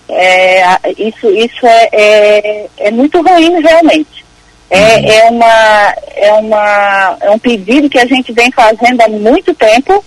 É, 0.09 0.63
isso 0.99 1.29
isso 1.29 1.67
é, 1.67 1.89
é, 1.93 2.67
é, 2.79 2.91
muito 2.91 3.21
ruim 3.21 3.61
realmente. 3.61 4.25
É, 4.71 4.97
uhum. 4.97 5.11
é, 5.11 5.31
uma, 5.31 5.95
é, 6.17 6.33
uma, 6.33 7.17
é 7.21 7.31
um 7.31 7.39
pedido 7.39 7.91
que 7.91 7.99
a 7.99 8.07
gente 8.07 8.33
vem 8.33 8.51
fazendo 8.51 9.01
há 9.03 9.09
muito 9.09 9.53
tempo 9.53 10.03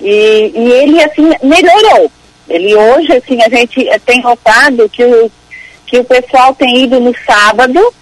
e, 0.00 0.52
e 0.54 0.72
ele, 0.72 1.02
assim, 1.02 1.30
melhorou. 1.42 2.10
Ele 2.48 2.74
hoje, 2.74 3.12
assim, 3.12 3.40
a 3.42 3.48
gente 3.48 3.88
tem 4.06 4.22
notado 4.22 4.88
que 4.88 5.04
o, 5.04 5.30
que 5.86 5.98
o 5.98 6.04
pessoal 6.04 6.54
tem 6.54 6.84
ido 6.84 6.98
no 7.00 7.14
sábado, 7.26 7.94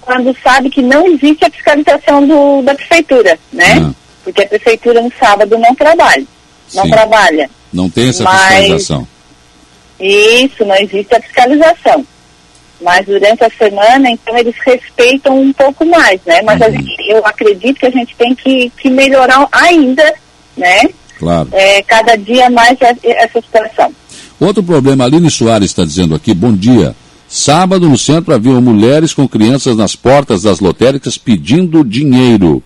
quando 0.00 0.36
sabe 0.42 0.70
que 0.70 0.82
não 0.82 1.06
existe 1.06 1.44
a 1.44 1.50
fiscalização 1.50 2.26
do, 2.26 2.62
da 2.62 2.74
prefeitura, 2.74 3.38
né? 3.52 3.78
Uhum. 3.78 3.94
Porque 4.24 4.42
a 4.42 4.48
prefeitura 4.48 5.00
no 5.00 5.12
sábado 5.18 5.58
não 5.58 5.74
trabalha. 5.74 6.24
Não 6.74 6.84
Sim. 6.84 6.90
trabalha. 6.90 7.50
Não 7.72 7.90
tem 7.90 8.08
essa 8.08 8.24
Mas, 8.24 8.56
fiscalização. 8.56 9.08
Isso, 9.98 10.64
não 10.64 10.76
existe 10.76 11.14
a 11.14 11.20
fiscalização. 11.20 12.06
Mas 12.80 13.06
durante 13.06 13.44
a 13.44 13.50
semana, 13.50 14.10
então, 14.10 14.36
eles 14.36 14.56
respeitam 14.64 15.40
um 15.40 15.52
pouco 15.52 15.84
mais, 15.86 16.20
né? 16.24 16.40
Mas 16.42 16.60
uhum. 16.60 16.72
gente, 16.72 16.96
eu 17.08 17.24
acredito 17.24 17.78
que 17.78 17.86
a 17.86 17.90
gente 17.90 18.14
tem 18.16 18.34
que, 18.34 18.70
que 18.76 18.90
melhorar 18.90 19.46
ainda, 19.52 20.14
né? 20.56 20.82
Claro. 21.22 21.50
É, 21.52 21.80
cada 21.82 22.16
dia 22.16 22.50
mais 22.50 22.76
essa 22.80 23.40
situação. 23.40 23.94
Outro 24.40 24.60
problema, 24.60 25.04
Aline 25.04 25.30
Soares 25.30 25.70
está 25.70 25.84
dizendo 25.84 26.16
aqui, 26.16 26.34
bom 26.34 26.52
dia. 26.52 26.96
Sábado 27.28 27.88
no 27.88 27.96
centro 27.96 28.34
haviam 28.34 28.60
mulheres 28.60 29.14
com 29.14 29.28
crianças 29.28 29.76
nas 29.76 29.94
portas 29.94 30.42
das 30.42 30.58
lotéricas 30.58 31.16
pedindo 31.16 31.84
dinheiro. 31.84 32.60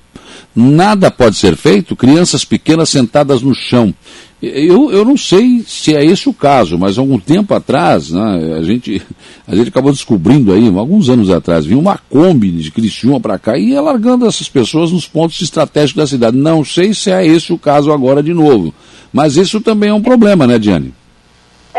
Nada 0.57 1.11
pode 1.11 1.37
ser 1.37 1.55
feito, 1.55 1.95
crianças 1.95 2.42
pequenas 2.42 2.88
sentadas 2.88 3.42
no 3.42 3.55
chão. 3.55 3.95
Eu, 4.40 4.90
eu 4.90 5.05
não 5.05 5.16
sei 5.16 5.62
se 5.66 5.95
é 5.95 6.03
esse 6.03 6.31
o 6.31 6.33
caso, 6.33 6.79
mas 6.79 6.97
algum 6.97 7.19
tempo 7.19 7.53
atrás, 7.53 8.11
né, 8.11 8.57
a, 8.59 8.62
gente, 8.62 9.03
a 9.47 9.55
gente 9.55 9.69
acabou 9.69 9.92
descobrindo 9.92 10.55
aí, 10.55 10.66
alguns 10.69 11.11
anos 11.11 11.31
atrás, 11.31 11.66
vinha 11.66 11.79
uma 11.79 11.99
Kombi 11.99 12.51
de 12.51 12.71
Criciúma 12.71 13.21
para 13.21 13.38
cá 13.38 13.59
e 13.59 13.71
ia 13.71 13.83
largando 13.83 14.27
essas 14.27 14.49
pessoas 14.49 14.92
nos 14.92 15.07
pontos 15.07 15.40
estratégicos 15.42 16.03
da 16.03 16.07
cidade. 16.07 16.37
Não 16.38 16.64
sei 16.64 16.95
se 16.95 17.11
é 17.11 17.27
esse 17.27 17.53
o 17.53 17.59
caso 17.59 17.92
agora 17.92 18.23
de 18.23 18.33
novo. 18.33 18.75
Mas 19.12 19.37
isso 19.37 19.61
também 19.61 19.90
é 19.90 19.95
um 19.95 20.03
problema, 20.03 20.47
né, 20.47 20.59
Diane? 20.59 20.92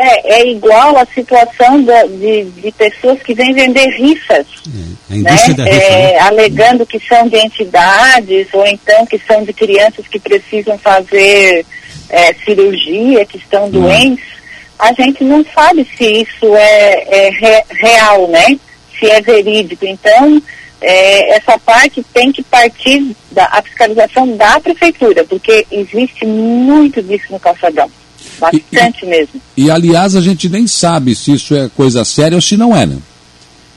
É, 0.00 0.34
é 0.40 0.46
igual 0.46 0.96
a 0.96 1.04
situação 1.06 1.82
da, 1.82 2.04
de, 2.04 2.44
de 2.44 2.70
pessoas 2.72 3.20
que 3.20 3.34
vêm 3.34 3.52
vender 3.52 3.86
rifas, 3.96 4.46
É, 5.10 5.14
né? 5.16 5.30
rifa, 5.32 5.62
É, 5.68 6.12
né? 6.12 6.18
alegando 6.20 6.86
que 6.86 7.00
são 7.00 7.26
de 7.28 7.36
entidades 7.36 8.46
ou 8.52 8.64
então 8.66 9.04
que 9.06 9.18
são 9.26 9.42
de 9.44 9.52
crianças 9.52 10.06
que 10.06 10.20
precisam 10.20 10.78
fazer 10.78 11.66
é, 12.10 12.32
cirurgia, 12.44 13.24
que 13.26 13.38
estão 13.38 13.68
doentes. 13.68 14.24
A 14.78 14.92
gente 14.92 15.24
não 15.24 15.44
sabe 15.52 15.84
se 15.96 16.04
isso 16.22 16.54
é, 16.54 17.04
é 17.26 17.30
re- 17.30 17.64
real, 17.70 18.28
né? 18.28 18.56
Se 18.98 19.10
é 19.10 19.20
verídico. 19.20 19.84
Então, 19.84 20.40
é, 20.80 21.34
essa 21.36 21.58
parte 21.58 22.04
tem 22.14 22.30
que 22.30 22.42
partir 22.44 23.16
da 23.32 23.46
a 23.46 23.60
fiscalização 23.62 24.36
da 24.36 24.60
prefeitura, 24.60 25.24
porque 25.24 25.66
existe 25.72 26.24
muito 26.24 27.02
disso 27.02 27.24
no 27.30 27.40
calçadão. 27.40 27.90
Bastante 28.38 29.06
mesmo. 29.06 29.40
E 29.56 29.70
aliás, 29.70 30.14
a 30.14 30.20
gente 30.20 30.48
nem 30.48 30.66
sabe 30.66 31.14
se 31.14 31.32
isso 31.32 31.54
é 31.54 31.68
coisa 31.68 32.04
séria 32.04 32.36
ou 32.36 32.42
se 32.42 32.56
não 32.56 32.76
é, 32.76 32.86
né? 32.86 32.98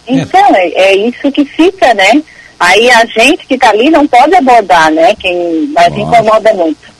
Então, 0.07 0.55
é, 0.55 0.67
é 0.69 1.07
isso 1.07 1.31
que 1.31 1.45
fica, 1.45 1.93
né? 1.93 2.21
Aí 2.59 2.89
a 2.91 3.05
gente 3.05 3.45
que 3.47 3.55
está 3.55 3.69
ali 3.69 3.89
não 3.89 4.07
pode 4.07 4.35
abordar, 4.35 4.91
né? 4.91 5.15
Quem, 5.15 5.67
mas 5.73 5.87
Claro. 5.87 6.01
incomoda 6.01 6.53
muito. 6.53 6.91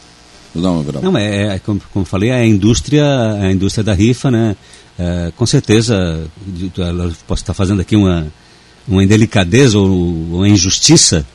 Não, 0.53 1.17
é, 1.17 1.55
é, 1.55 1.59
como, 1.59 1.81
como 1.93 2.03
falei, 2.03 2.29
é 2.29 2.35
a 2.35 2.45
indústria, 2.45 3.05
a 3.41 3.51
indústria 3.51 3.83
da 3.83 3.93
rifa, 3.93 4.29
né? 4.29 4.55
É, 4.99 5.31
com 5.35 5.45
certeza, 5.45 6.27
ela 6.77 7.11
posso 7.27 7.43
estar 7.43 7.53
fazendo 7.53 7.81
aqui 7.81 7.95
uma, 7.95 8.27
uma 8.87 9.03
indelicadeza 9.03 9.77
ou 9.77 9.87
uma 9.87 10.49
injustiça, 10.49 11.25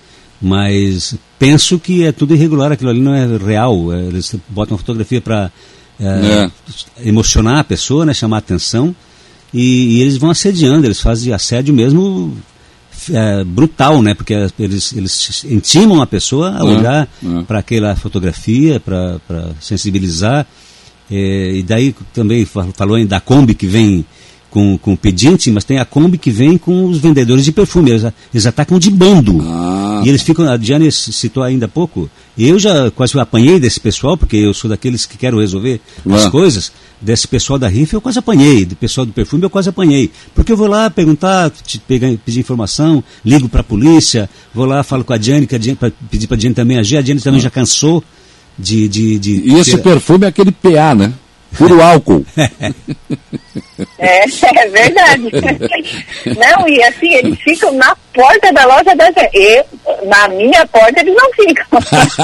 mas 0.41 1.15
penso 1.39 1.79
que 1.79 2.05
é 2.05 2.13
tudo 2.13 2.35
irregular, 2.35 2.73
aquilo 2.73 2.91
ali 2.91 3.01
não 3.01 3.15
é 3.15 3.27
real. 3.39 3.93
É, 3.93 4.01
eles 4.01 4.35
botam 4.49 4.77
fotografia 4.77 5.21
para 5.21 5.51
emocionar 7.05 7.59
a 7.61 7.65
pessoa, 7.65 8.05
né? 8.05 8.13
Chamar 8.15 8.37
a 8.37 8.39
atenção, 8.39 8.95
e, 9.53 9.97
e 9.99 10.03
eles 10.03 10.17
vão 10.19 10.31
assediando, 10.31 10.87
eles 10.87 11.01
fazem 11.01 11.33
assédio 11.33 11.73
mesmo 11.75 12.37
é, 13.13 13.45
brutal, 13.45 14.03
né? 14.03 14.15
Porque 14.15 14.35
eles, 14.59 14.93
eles 14.93 15.45
intimam 15.45 16.03
a 16.03 16.07
pessoa 16.07 16.51
a 16.57 16.59
É, 16.61 16.63
olhar 16.63 17.09
é. 17.25 17.43
para 17.43 17.59
aquela 17.61 17.95
fotografia, 17.97 18.81
para 18.81 19.19
sensibilizar. 19.61 20.47
É, 21.11 21.53
e 21.55 21.63
daí 21.63 21.95
também 22.13 22.45
fa- 22.45 22.67
falou 22.75 22.97
ainda 22.97 23.11
da 23.11 23.21
Kombi 23.21 23.55
que 23.55 23.67
vem 23.67 24.05
com, 24.57 24.79
com 24.79 24.95
o 24.95 24.97
pedinte, 24.97 25.51
mas 25.51 25.65
tem 25.65 25.79
a 25.79 25.85
Kombi 25.85 26.17
que 26.17 26.31
vem 26.31 26.57
com 26.57 26.87
os 26.87 26.97
vendedores 26.97 27.45
de 27.45 27.53
perfume. 27.53 27.91
Eles, 27.91 28.05
eles 28.33 28.47
atacam 28.47 28.79
de 28.79 28.91
bando. 28.91 29.39
Ah, 29.43 30.01
E 30.03 30.09
eles 30.09 30.23
ficam, 30.23 30.49
a 30.51 30.57
Diane 30.57 30.91
citou 30.91 31.43
ainda 31.43 31.67
há 31.67 31.69
pouco, 31.69 32.09
eu 32.39 32.59
já 32.59 32.91
quase 32.91 33.19
apanhei 33.21 33.61
desse 33.61 33.79
pessoal, 33.79 34.17
porque 34.17 34.35
eu 34.39 34.55
sou 34.55 34.71
daqueles 34.71 35.05
que 35.05 35.19
quero 35.19 35.41
resolver 35.41 35.79
as 36.11 36.25
Ah. 36.25 36.31
coisas, 36.31 36.73
desse 36.99 37.29
pessoal 37.29 37.59
da 37.59 37.69
rifa 37.69 37.97
eu 37.97 38.01
quase 38.01 38.19
apanhei, 38.19 38.65
do 38.65 38.75
pessoal 38.75 39.05
do 39.05 39.13
perfume 39.13 39.43
eu 39.45 39.51
quase 39.51 39.69
apanhei. 39.69 40.11
Porque 40.35 40.51
eu 40.53 40.57
vou 40.57 40.69
lá 40.69 40.89
perguntar, 40.89 41.51
te 41.51 41.79
pegar, 41.79 42.09
pedir 42.25 42.41
informação, 42.41 43.05
ligo 43.23 43.51
para 43.51 43.61
a 43.61 43.65
polícia, 43.65 44.27
vou 44.55 44.65
lá, 44.65 44.83
falo 44.83 45.05
com 45.05 45.13
a 45.13 45.19
Diane, 45.19 45.47
que 45.47 45.55
a 45.55 45.59
Diane 45.59 45.77
pra, 45.77 45.93
pedir 46.11 46.27
para 46.29 46.37
a 46.37 46.41
Diane 46.41 46.55
também 46.55 46.79
agir, 46.79 46.97
a 46.97 47.03
Diane 47.03 47.21
também 47.21 47.41
já 47.41 47.51
cansou 47.51 48.03
de... 48.59 48.89
de, 48.89 49.19
de 49.19 49.33
e 49.51 49.55
esse 49.59 49.73
ter- 49.77 49.83
perfume 49.83 50.25
é 50.25 50.29
aquele 50.29 50.51
PA, 50.51 50.95
né? 50.95 51.13
Puro 51.57 51.83
álcool. 51.83 52.25
É, 53.99 54.25
é 54.25 54.69
verdade. 54.69 55.23
não, 56.37 56.69
e 56.69 56.83
assim, 56.85 57.13
eles 57.15 57.39
ficam 57.41 57.73
na 57.73 57.95
porta 58.13 58.53
da 58.53 58.65
loja 58.65 58.95
da 58.95 59.07
gente. 59.07 59.31
Eu, 59.35 59.65
na 60.07 60.29
minha 60.29 60.67
porta 60.67 61.01
eles 61.01 61.15
não 61.15 61.31
ficam. 61.33 61.67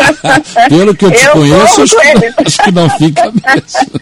Pelo 0.69 0.95
que 0.95 1.05
eu 1.07 1.11
te 1.11 1.25
Eu 1.25 1.33
conheço, 1.33 1.83
acho 1.83 1.97
que, 1.97 2.43
acho 2.47 2.63
que 2.63 2.73
não 2.73 2.91
fica 2.91 3.25
mesmo. 3.25 4.01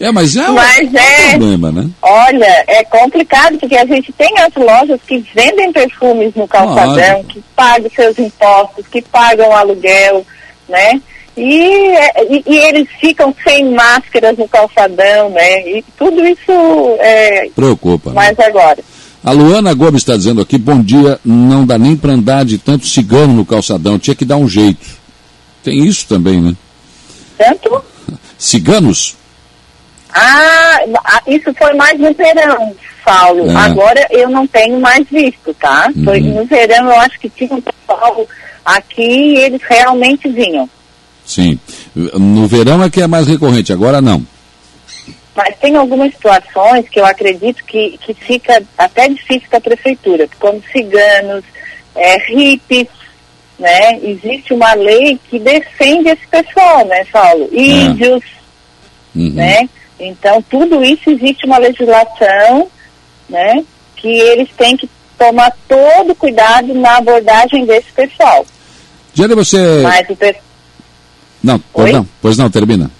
é, 0.00 0.10
mas 0.12 0.36
é 0.36 0.48
um, 0.50 0.54
Mas 0.54 0.94
é- 0.94 1.30
problema, 1.30 1.72
né? 1.72 1.90
Olha, 2.00 2.64
é 2.68 2.84
complicado 2.84 3.58
porque 3.58 3.76
a 3.76 3.86
gente 3.86 4.12
tem 4.12 4.32
as 4.38 4.54
lojas 4.54 5.00
que 5.06 5.18
vendem 5.34 5.72
perfumes 5.72 6.34
no 6.34 6.46
calçadão, 6.46 7.24
que 7.24 7.42
pagam 7.56 7.90
seus 7.90 8.18
impostos, 8.18 8.86
que 8.88 9.02
pagam 9.02 9.52
aluguel, 9.54 10.24
né? 10.68 11.00
E, 11.36 11.86
é, 11.96 12.24
e, 12.30 12.44
e 12.46 12.56
eles 12.58 12.88
ficam 13.00 13.34
sem 13.42 13.70
máscaras 13.72 14.36
no 14.36 14.46
calçadão, 14.48 15.30
né? 15.30 15.68
E 15.78 15.84
tudo 15.96 16.24
isso 16.26 16.52
é. 17.00 17.48
Preocupa. 17.54 18.10
né? 18.10 18.16
Mas 18.16 18.38
agora. 18.46 18.78
A 19.24 19.30
Luana 19.30 19.72
Gomes 19.72 20.02
está 20.02 20.16
dizendo 20.16 20.40
aqui, 20.40 20.58
bom 20.58 20.82
dia, 20.82 21.18
não 21.24 21.64
dá 21.64 21.78
nem 21.78 21.96
para 21.96 22.12
andar 22.12 22.44
de 22.44 22.58
tanto 22.58 22.86
cigano 22.86 23.32
no 23.32 23.46
calçadão, 23.46 23.98
tinha 23.98 24.16
que 24.16 24.24
dar 24.24 24.36
um 24.36 24.48
jeito. 24.48 24.84
Tem 25.62 25.78
isso 25.86 26.06
também, 26.08 26.40
né? 26.40 26.54
Tanto 27.38 27.82
Ciganos? 28.36 29.16
Ah, 30.12 30.80
a- 31.04 31.22
isso 31.26 31.54
foi 31.54 31.72
mais 31.74 31.98
no 31.98 32.12
verão, 32.12 32.74
Paulo. 33.04 33.50
É. 33.50 33.54
Agora 33.54 34.06
eu 34.10 34.28
não 34.28 34.46
tenho 34.46 34.78
mais 34.80 35.06
visto, 35.08 35.54
tá? 35.54 35.90
Foi 36.04 36.20
Uhum. 36.20 36.34
no 36.40 36.44
verão 36.44 36.86
eu 36.86 37.00
acho 37.00 37.18
que 37.20 37.30
tinha 37.30 37.54
um 37.54 37.60
pessoal 37.62 38.26
aqui 38.64 39.02
e 39.02 39.36
eles 39.38 39.62
realmente 39.62 40.28
vinham. 40.28 40.68
Sim. 41.24 41.58
No 41.94 42.46
verão 42.46 42.82
é 42.82 42.90
que 42.90 43.00
é 43.02 43.06
mais 43.06 43.26
recorrente, 43.26 43.72
agora 43.72 44.00
não. 44.00 44.24
Mas 45.34 45.56
tem 45.58 45.76
algumas 45.76 46.12
situações 46.12 46.86
que 46.90 47.00
eu 47.00 47.06
acredito 47.06 47.64
que, 47.64 47.98
que 48.04 48.12
fica 48.12 48.62
até 48.76 49.08
difícil 49.08 49.48
para 49.48 49.58
a 49.58 49.62
prefeitura, 49.62 50.28
como 50.38 50.62
ciganos, 50.70 51.42
é, 51.94 52.18
hippies, 52.30 52.88
né? 53.58 53.98
Existe 54.02 54.52
uma 54.52 54.74
lei 54.74 55.18
que 55.30 55.38
defende 55.38 56.08
esse 56.10 56.26
pessoal, 56.30 56.84
né, 56.86 57.04
Paulo? 57.10 57.48
Índios, 57.52 58.22
Uhum. 59.14 59.30
né? 59.34 59.68
Então, 60.00 60.42
tudo 60.50 60.82
isso 60.82 61.08
existe 61.10 61.46
uma 61.46 61.58
legislação, 61.58 62.66
né? 63.28 63.62
Que 63.96 64.08
eles 64.08 64.48
têm 64.56 64.76
que 64.76 64.88
tomar 65.18 65.52
todo 65.68 66.14
cuidado 66.14 66.74
na 66.74 66.96
abordagem 66.96 67.64
desse 67.64 67.92
pessoal. 67.92 68.44
Diana, 69.14 69.34
você... 69.36 69.58
Mas 69.82 70.08
o, 70.10 70.16
pe- 70.16 70.36
Não, 71.42 71.58
pois 71.72 71.86
Oi? 71.86 71.92
não, 71.92 72.08
pois 72.20 72.38
não, 72.38 72.50
termina. 72.50 72.90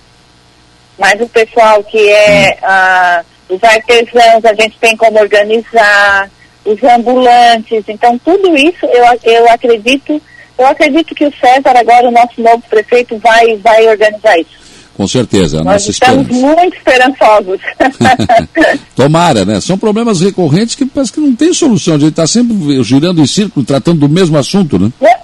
mas 0.98 1.20
o 1.20 1.28
pessoal 1.28 1.83
que 1.85 2.09
é 2.09 2.59
ah, 2.62 3.22
os 3.48 3.62
artesãos, 3.62 4.44
a 4.44 4.55
gente 4.55 4.76
tem 4.81 4.96
como 4.96 5.18
organizar, 5.20 6.31
os 6.64 6.83
ambulantes, 6.85 7.85
então 7.88 8.18
tudo 8.18 8.57
isso 8.57 8.87
eu, 8.87 9.05
eu 9.24 9.50
acredito, 9.50 10.20
eu 10.59 10.66
acredito 10.66 11.14
que 11.14 11.26
o 11.26 11.33
César, 11.38 11.76
agora 11.76 12.09
o 12.09 12.12
nosso 12.12 12.40
novo 12.40 12.62
prefeito, 12.68 13.18
vai, 13.18 13.57
vai 13.57 13.88
organizar 13.88 14.38
isso. 14.38 14.62
Com 14.94 15.09
certeza, 15.09 15.64
Nós 15.64 15.88
estamos 15.88 16.28
esperança. 16.28 16.46
muito 16.46 16.76
esperançosos. 16.76 17.61
Tomara, 18.94 19.44
né? 19.44 19.61
São 19.61 19.78
problemas 19.78 20.20
recorrentes 20.20 20.74
que 20.74 20.85
parece 20.85 21.12
que 21.12 21.18
não 21.18 21.35
tem 21.35 21.52
solução. 21.55 21.94
A 21.94 21.98
gente 21.98 22.11
está 22.11 22.26
sempre 22.26 22.55
girando 22.85 23.22
em 23.22 23.26
círculo, 23.26 23.64
tratando 23.64 24.00
do 24.00 24.09
mesmo 24.09 24.37
assunto, 24.37 24.78
né? 24.78 24.92
É, 25.00 25.16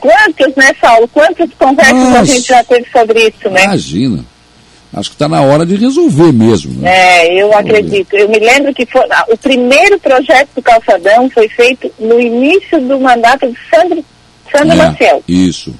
quantos, 0.00 0.54
né, 0.56 0.70
Saulo? 0.80 1.08
Quantas 1.08 1.50
conversas 1.58 1.94
a 1.94 2.10
Nossa. 2.10 2.24
gente 2.26 2.48
já 2.48 2.62
teve 2.64 2.86
sobre 2.90 3.20
isso, 3.28 3.50
né? 3.50 3.64
Imagina. 3.64 4.24
Acho 4.92 5.10
que 5.10 5.16
está 5.16 5.28
na 5.28 5.42
hora 5.42 5.66
de 5.66 5.76
resolver 5.76 6.32
mesmo. 6.32 6.80
Né? 6.80 6.90
É, 6.90 7.42
eu 7.42 7.52
acredito. 7.56 8.14
Eu 8.16 8.28
me 8.28 8.38
lembro 8.38 8.72
que 8.72 8.86
foi, 8.86 9.02
ah, 9.10 9.26
o 9.28 9.36
primeiro 9.36 9.98
projeto 10.00 10.48
do 10.56 10.62
Calçadão 10.62 11.28
foi 11.28 11.48
feito 11.48 11.92
no 11.98 12.18
início 12.18 12.80
do 12.80 12.98
mandato 12.98 13.46
de 13.46 13.58
Sandro, 13.70 14.02
Sandro 14.50 14.72
É, 14.72 14.76
Maciel. 14.76 15.22
isso. 15.28 15.74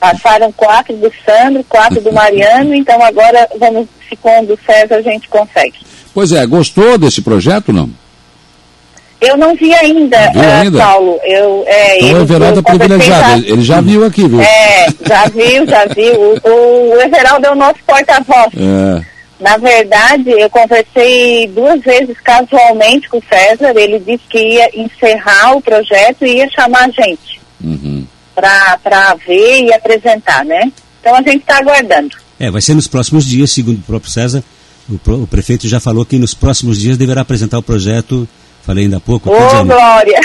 Passaram 0.00 0.50
quatro 0.52 0.96
do 0.96 1.12
Sandro, 1.24 1.62
quatro 1.68 2.00
do 2.00 2.12
Mariano, 2.12 2.74
então 2.74 3.00
agora 3.04 3.48
vamos, 3.58 3.86
se 4.08 4.16
com 4.16 4.40
o 4.42 4.46
do 4.46 4.58
César 4.66 4.96
a 4.96 5.02
gente 5.02 5.28
consegue. 5.28 5.74
Pois 6.12 6.32
é, 6.32 6.44
gostou 6.46 6.98
desse 6.98 7.22
projeto 7.22 7.72
não? 7.72 7.88
Eu 9.20 9.36
não 9.36 9.54
vi 9.56 9.74
ainda, 9.74 10.30
Viu 10.30 10.42
ah, 10.42 10.60
ainda? 10.60 10.78
Paulo. 10.78 11.18
Eu, 11.24 11.64
é, 11.66 11.96
Então 11.98 12.10
eu- 12.10 12.16
o 12.18 12.22
Everaldo 12.22 12.58
eu 12.58 12.60
é 12.60 12.62
privilegiado. 12.78 13.44
Ele, 13.46 13.62
já 13.62 13.80
viu 13.80 14.04
aqui, 14.04 14.28
viu? 14.28 14.40
É, 14.40 14.86
já 15.06 15.24
viu, 15.26 15.66
já 15.66 15.84
viu. 15.86 16.34
O, 16.44 16.94
o 16.94 17.00
Everaldo 17.02 17.46
é 17.46 17.50
o 17.50 17.56
nosso 17.56 17.78
porta-voz. 17.84 18.52
É. 18.56 19.04
Na 19.40 19.56
verdade, 19.56 20.30
eu 20.30 20.48
conversei 20.50 21.48
duas 21.48 21.80
vezes 21.82 22.16
casualmente 22.22 23.08
com 23.08 23.18
o 23.18 23.22
César. 23.28 23.72
Ele 23.76 23.98
disse 23.98 24.22
que 24.28 24.38
ia 24.38 24.70
encerrar 24.80 25.56
o 25.56 25.60
projeto 25.60 26.24
e 26.24 26.36
ia 26.36 26.48
chamar 26.50 26.84
a 26.88 27.02
gente 27.02 27.40
Uhum. 27.62 28.04
para 28.34 29.16
ver 29.26 29.64
e 29.64 29.72
apresentar, 29.72 30.44
né? 30.44 30.72
Então 31.00 31.14
a 31.14 31.22
gente 31.22 31.38
está 31.38 31.58
aguardando. 31.58 32.16
É, 32.38 32.50
vai 32.52 32.60
ser 32.60 32.74
nos 32.74 32.86
próximos 32.86 33.24
dias, 33.24 33.50
segundo 33.50 33.78
o 33.78 33.82
próprio 33.82 34.10
César. 34.12 34.44
O, 34.88 34.94
o 35.12 35.26
prefeito 35.26 35.66
já 35.68 35.80
falou 35.80 36.04
que 36.04 36.18
nos 36.18 36.34
próximos 36.34 36.78
dias 36.80 36.96
deverá 36.96 37.20
apresentar 37.22 37.58
o 37.58 37.62
projeto. 37.62 38.28
Falei 38.68 38.84
ainda 38.84 38.98
há 38.98 39.00
pouco. 39.00 39.30
Ô, 39.32 39.34
Diane. 39.48 39.64
Glória! 39.70 40.20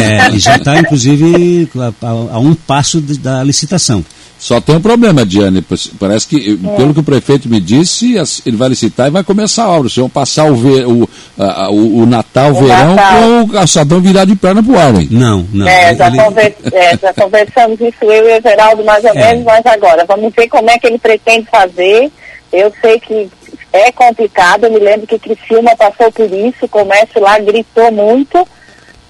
É, 0.00 0.30
e 0.34 0.38
já 0.38 0.56
está, 0.56 0.78
inclusive, 0.78 1.68
a, 1.76 2.06
a- 2.06 2.34
a 2.36 2.38
um 2.38 2.54
passo 2.54 3.02
de- 3.02 3.18
da 3.18 3.44
licitação. 3.44 4.02
Só 4.38 4.62
tem 4.62 4.74
um 4.76 4.80
problema, 4.80 5.26
Diane. 5.26 5.62
Parece 6.00 6.26
que, 6.26 6.58
É. 6.64 6.76
pelo 6.78 6.94
que 6.94 7.00
o 7.00 7.02
prefeito 7.02 7.50
me 7.50 7.60
disse, 7.60 8.14
ele 8.46 8.56
vai 8.56 8.70
licitar 8.70 9.08
e 9.08 9.10
vai 9.10 9.22
começar 9.22 9.64
a 9.64 9.68
obra. 9.68 9.82
Vocês 9.90 9.96
vão 9.98 10.08
passar 10.08 10.46
o, 10.46 10.56
ve- 10.56 10.86
o, 10.86 11.06
a- 11.38 11.70
o, 11.70 11.98
o 11.98 12.06
Natal, 12.06 12.52
o 12.52 12.54
verão, 12.54 12.94
Natal. 12.96 13.20
com 13.20 13.40
o 13.42 13.48
calçadão 13.48 14.00
virado 14.00 14.28
de 14.28 14.36
perna 14.36 14.62
pro 14.62 14.78
ar, 14.78 14.94
hein? 14.98 15.08
Não, 15.10 15.46
não. 15.52 15.68
É, 15.68 15.94
já, 15.94 16.06
ele- 16.08 16.16
conver- 16.16 16.56
é, 16.72 16.96
já 16.96 17.12
conversamos 17.12 17.78
isso 17.78 18.04
eu 18.04 18.10
e 18.10 18.22
o 18.22 18.36
Everaldo 18.36 18.82
mais 18.86 19.04
ou 19.04 19.10
É. 19.10 19.14
menos, 19.14 19.44
mas 19.44 19.66
agora 19.66 20.02
vamos 20.08 20.32
ver 20.34 20.48
como 20.48 20.70
é 20.70 20.78
que 20.78 20.86
ele 20.86 20.98
pretende 20.98 21.46
fazer, 21.50 22.10
Eu 22.54 22.70
sei 22.82 22.98
que 23.00 23.30
é 23.72 23.90
complicado, 23.90 24.64
eu 24.64 24.72
me 24.72 24.78
lembro 24.78 25.06
que 25.06 25.18
Criciúma 25.18 25.74
passou 25.76 26.10
por 26.12 26.30
isso, 26.30 26.66
o 26.66 26.68
comércio 26.68 27.20
lá 27.20 27.38
gritou 27.38 27.90
muito, 27.90 28.46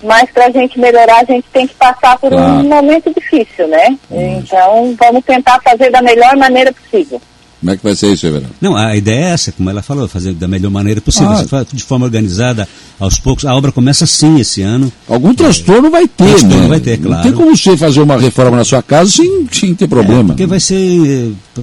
mas 0.03 0.31
para 0.31 0.47
a 0.47 0.51
gente 0.51 0.79
melhorar 0.79 1.21
a 1.21 1.25
gente 1.25 1.45
tem 1.53 1.67
que 1.67 1.75
passar 1.75 2.19
por 2.19 2.31
claro. 2.31 2.53
um 2.53 2.69
momento 2.69 3.13
difícil, 3.15 3.69
né? 3.69 3.97
Então 4.11 4.95
vamos 4.99 5.25
tentar 5.25 5.61
fazer 5.63 5.91
da 5.91 6.03
melhor 6.03 6.37
maneira 6.37 6.73
possível. 6.73 7.21
Como 7.63 7.71
é 7.71 7.77
que 7.77 7.85
vai 7.85 7.95
ser 7.95 8.13
isso, 8.13 8.27
Everaldo? 8.27 8.57
Não, 8.61 8.77
a 8.77 8.97
ideia 8.97 9.27
é 9.27 9.31
essa, 9.31 9.53
como 9.53 9.71
ela 9.71 9.83
falou, 9.83 10.09
fazer 10.09 10.33
da 10.33 10.49
melhor 10.49 10.69
maneira 10.69 11.01
possível, 11.01 11.31
ah. 11.31 11.65
de 11.73 11.85
forma 11.85 12.07
organizada, 12.07 12.69
aos 12.99 13.21
poucos. 13.21 13.45
A 13.45 13.55
obra 13.55 13.71
começa 13.71 14.05
sim 14.05 14.41
esse 14.41 14.63
ano. 14.63 14.93
Algum 15.09 15.31
é, 15.31 15.35
transtorno 15.35 15.89
vai 15.89 16.09
ter, 16.09 16.25
transtorno 16.25 16.63
né? 16.63 16.69
vai 16.69 16.81
ter, 16.81 16.99
claro. 16.99 17.17
Não 17.19 17.23
tem 17.23 17.33
como 17.33 17.57
você 17.57 17.77
fazer 17.77 18.01
uma 18.01 18.19
reforma 18.19 18.57
na 18.57 18.65
sua 18.65 18.83
casa 18.83 19.13
sem, 19.13 19.47
sem 19.53 19.77
ter 19.77 19.87
problema. 19.87 20.23
É, 20.23 20.27
porque 20.27 20.45
vai 20.45 20.59
ser 20.59 20.75
eh, 20.77 21.63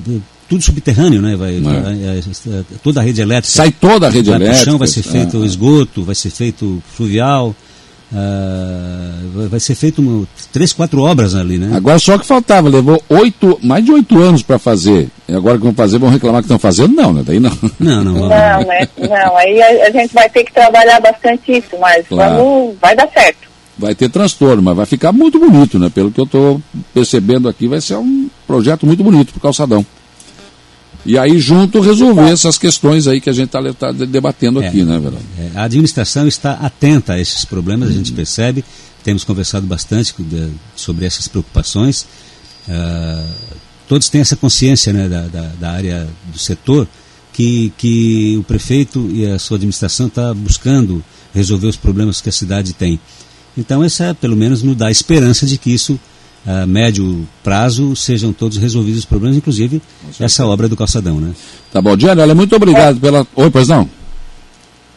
tudo 0.50 0.64
subterrâneo, 0.64 1.22
né? 1.22 1.36
Vai, 1.36 1.58
é. 1.58 2.64
toda 2.84 3.00
a 3.00 3.04
rede 3.04 3.22
elétrica. 3.22 3.56
Sai 3.56 3.72
toda 3.72 4.08
a 4.08 4.10
rede 4.10 4.32
vai 4.32 4.40
elétrica. 4.40 4.66
Chão, 4.66 4.78
vai 4.80 4.88
ser 4.88 5.04
feito 5.04 5.38
o 5.38 5.46
esgoto, 5.46 6.04
vai 6.04 6.16
ser 6.16 6.32
feito 6.32 6.82
fluvial. 6.96 7.56
Uh, 8.12 9.48
vai 9.48 9.60
ser 9.60 9.76
feito 9.76 10.02
uma, 10.02 10.28
três, 10.52 10.74
quatro 10.74 11.04
obras 11.04 11.36
ali, 11.36 11.60
né? 11.60 11.78
Agora 11.78 12.00
só 12.00 12.18
que 12.18 12.26
faltava, 12.26 12.68
levou 12.68 13.00
oito, 13.08 13.60
mais 13.62 13.86
de 13.86 13.92
oito 13.92 14.20
anos 14.20 14.42
para 14.42 14.58
fazer. 14.58 15.10
E 15.28 15.36
agora 15.36 15.60
que 15.60 15.64
vão 15.64 15.76
fazer, 15.76 16.00
vão 16.00 16.10
reclamar 16.10 16.42
que 16.42 16.46
estão 16.46 16.58
fazendo? 16.58 16.96
Não, 16.96 17.14
né? 17.14 17.22
Daí 17.24 17.40
não. 17.40 17.56
Não, 17.80 18.04
não. 18.04 18.14
Não, 18.28 18.30
né? 18.30 18.88
não 18.98 19.38
aí 19.38 19.62
a, 19.62 19.88
a, 19.88 19.92
gente 19.92 20.12
vai 20.12 20.28
ter 20.28 20.44
que 20.44 20.52
trabalhar 20.52 21.00
bastante 21.00 21.52
isso, 21.52 21.78
mas 21.80 22.08
claro. 22.08 22.38
vamos, 22.38 22.76
vai 22.82 22.96
dar 22.96 23.08
certo. 23.12 23.48
Vai 23.78 23.94
ter 23.94 24.10
transtorno, 24.10 24.64
mas 24.64 24.76
vai 24.76 24.86
ficar 24.88 25.12
muito 25.12 25.38
bonito, 25.38 25.78
né? 25.78 25.90
Pelo 25.94 26.12
que 26.12 26.20
eu 26.20 26.26
estou 26.26 26.60
percebendo 26.92 27.48
aqui, 27.48 27.68
vai 27.68 27.80
ser 27.80 27.96
um 27.96 28.28
projeto 28.48 28.88
muito 28.88 29.04
bonito 29.04 29.32
para 29.32 29.38
o 29.38 29.42
calçadão. 29.42 29.86
E 31.06 31.18
aí, 31.18 31.40
junto, 31.40 31.80
resolver 31.80 32.30
essas 32.30 32.58
questões 32.58 33.08
aí 33.08 33.22
que 33.22 33.30
a 33.30 33.34
gente 33.34 33.48
está 33.48 33.74
tá 33.74 33.92
debatendo 33.92 34.62
é, 34.62 34.68
aqui, 34.68 34.84
né, 34.84 35.00
Verão? 35.00 35.20
É, 35.38 35.52
a 35.56 35.64
administração 35.64 36.28
está 36.28 36.54
atenta 36.54 37.14
a 37.14 37.20
esses 37.20 37.46
problemas, 37.46 37.90
a 37.90 37.94
gente 37.94 38.12
percebe, 38.12 38.64
temos 39.04 39.24
conversado 39.24 39.66
bastante 39.66 40.14
sobre 40.76 41.06
essas 41.06 41.28
preocupações. 41.28 42.06
Uh, 42.68 43.34
todos 43.88 44.10
têm 44.10 44.22
essa 44.22 44.36
consciência 44.36 44.92
né, 44.94 45.08
da, 45.08 45.22
da, 45.28 45.42
da, 45.60 45.72
área 45.72 46.08
do 46.32 46.38
setor 46.38 46.88
que, 47.34 47.74
que 47.78 48.38
o 48.38 48.44
prefeito 48.44 49.10
e 49.12 49.26
a 49.26 49.40
sua 49.40 49.56
administração 49.56 50.08
está 50.08 50.34
buscando 50.34 51.04
resolver 51.34 51.68
os 51.68 51.78
problemas 51.78 52.22
que 52.22 52.30
a 52.30 52.32
cidade 52.32 52.74
tem. 52.74 53.00
Então, 53.58 53.84
essa, 53.84 54.06
é, 54.06 54.14
pelo 54.14 54.36
menos, 54.36 54.62
nos 54.62 54.76
dá 54.76 54.92
esperança 54.92 55.46
de 55.46 55.58
que 55.58 55.74
isso 55.74 56.00
a 56.45 56.65
médio 56.65 57.28
prazo 57.43 57.95
sejam 57.95 58.32
todos 58.32 58.58
resolvidos 58.58 58.99
os 58.99 59.06
problemas, 59.06 59.38
inclusive 59.38 59.82
essa 60.19 60.45
obra 60.45 60.67
do 60.67 60.78
calçadão, 60.78 61.19
né? 61.19 61.34
Tá 61.71 61.82
bom, 61.82 61.95
Diana, 61.95 62.23
olha, 62.23 62.36
muito 62.36 62.56
obrigado 62.56 62.97
é. 62.97 62.99
pela. 62.99 63.28
Oi, 63.36 63.49
pois 63.49 63.67
não? 63.67 63.89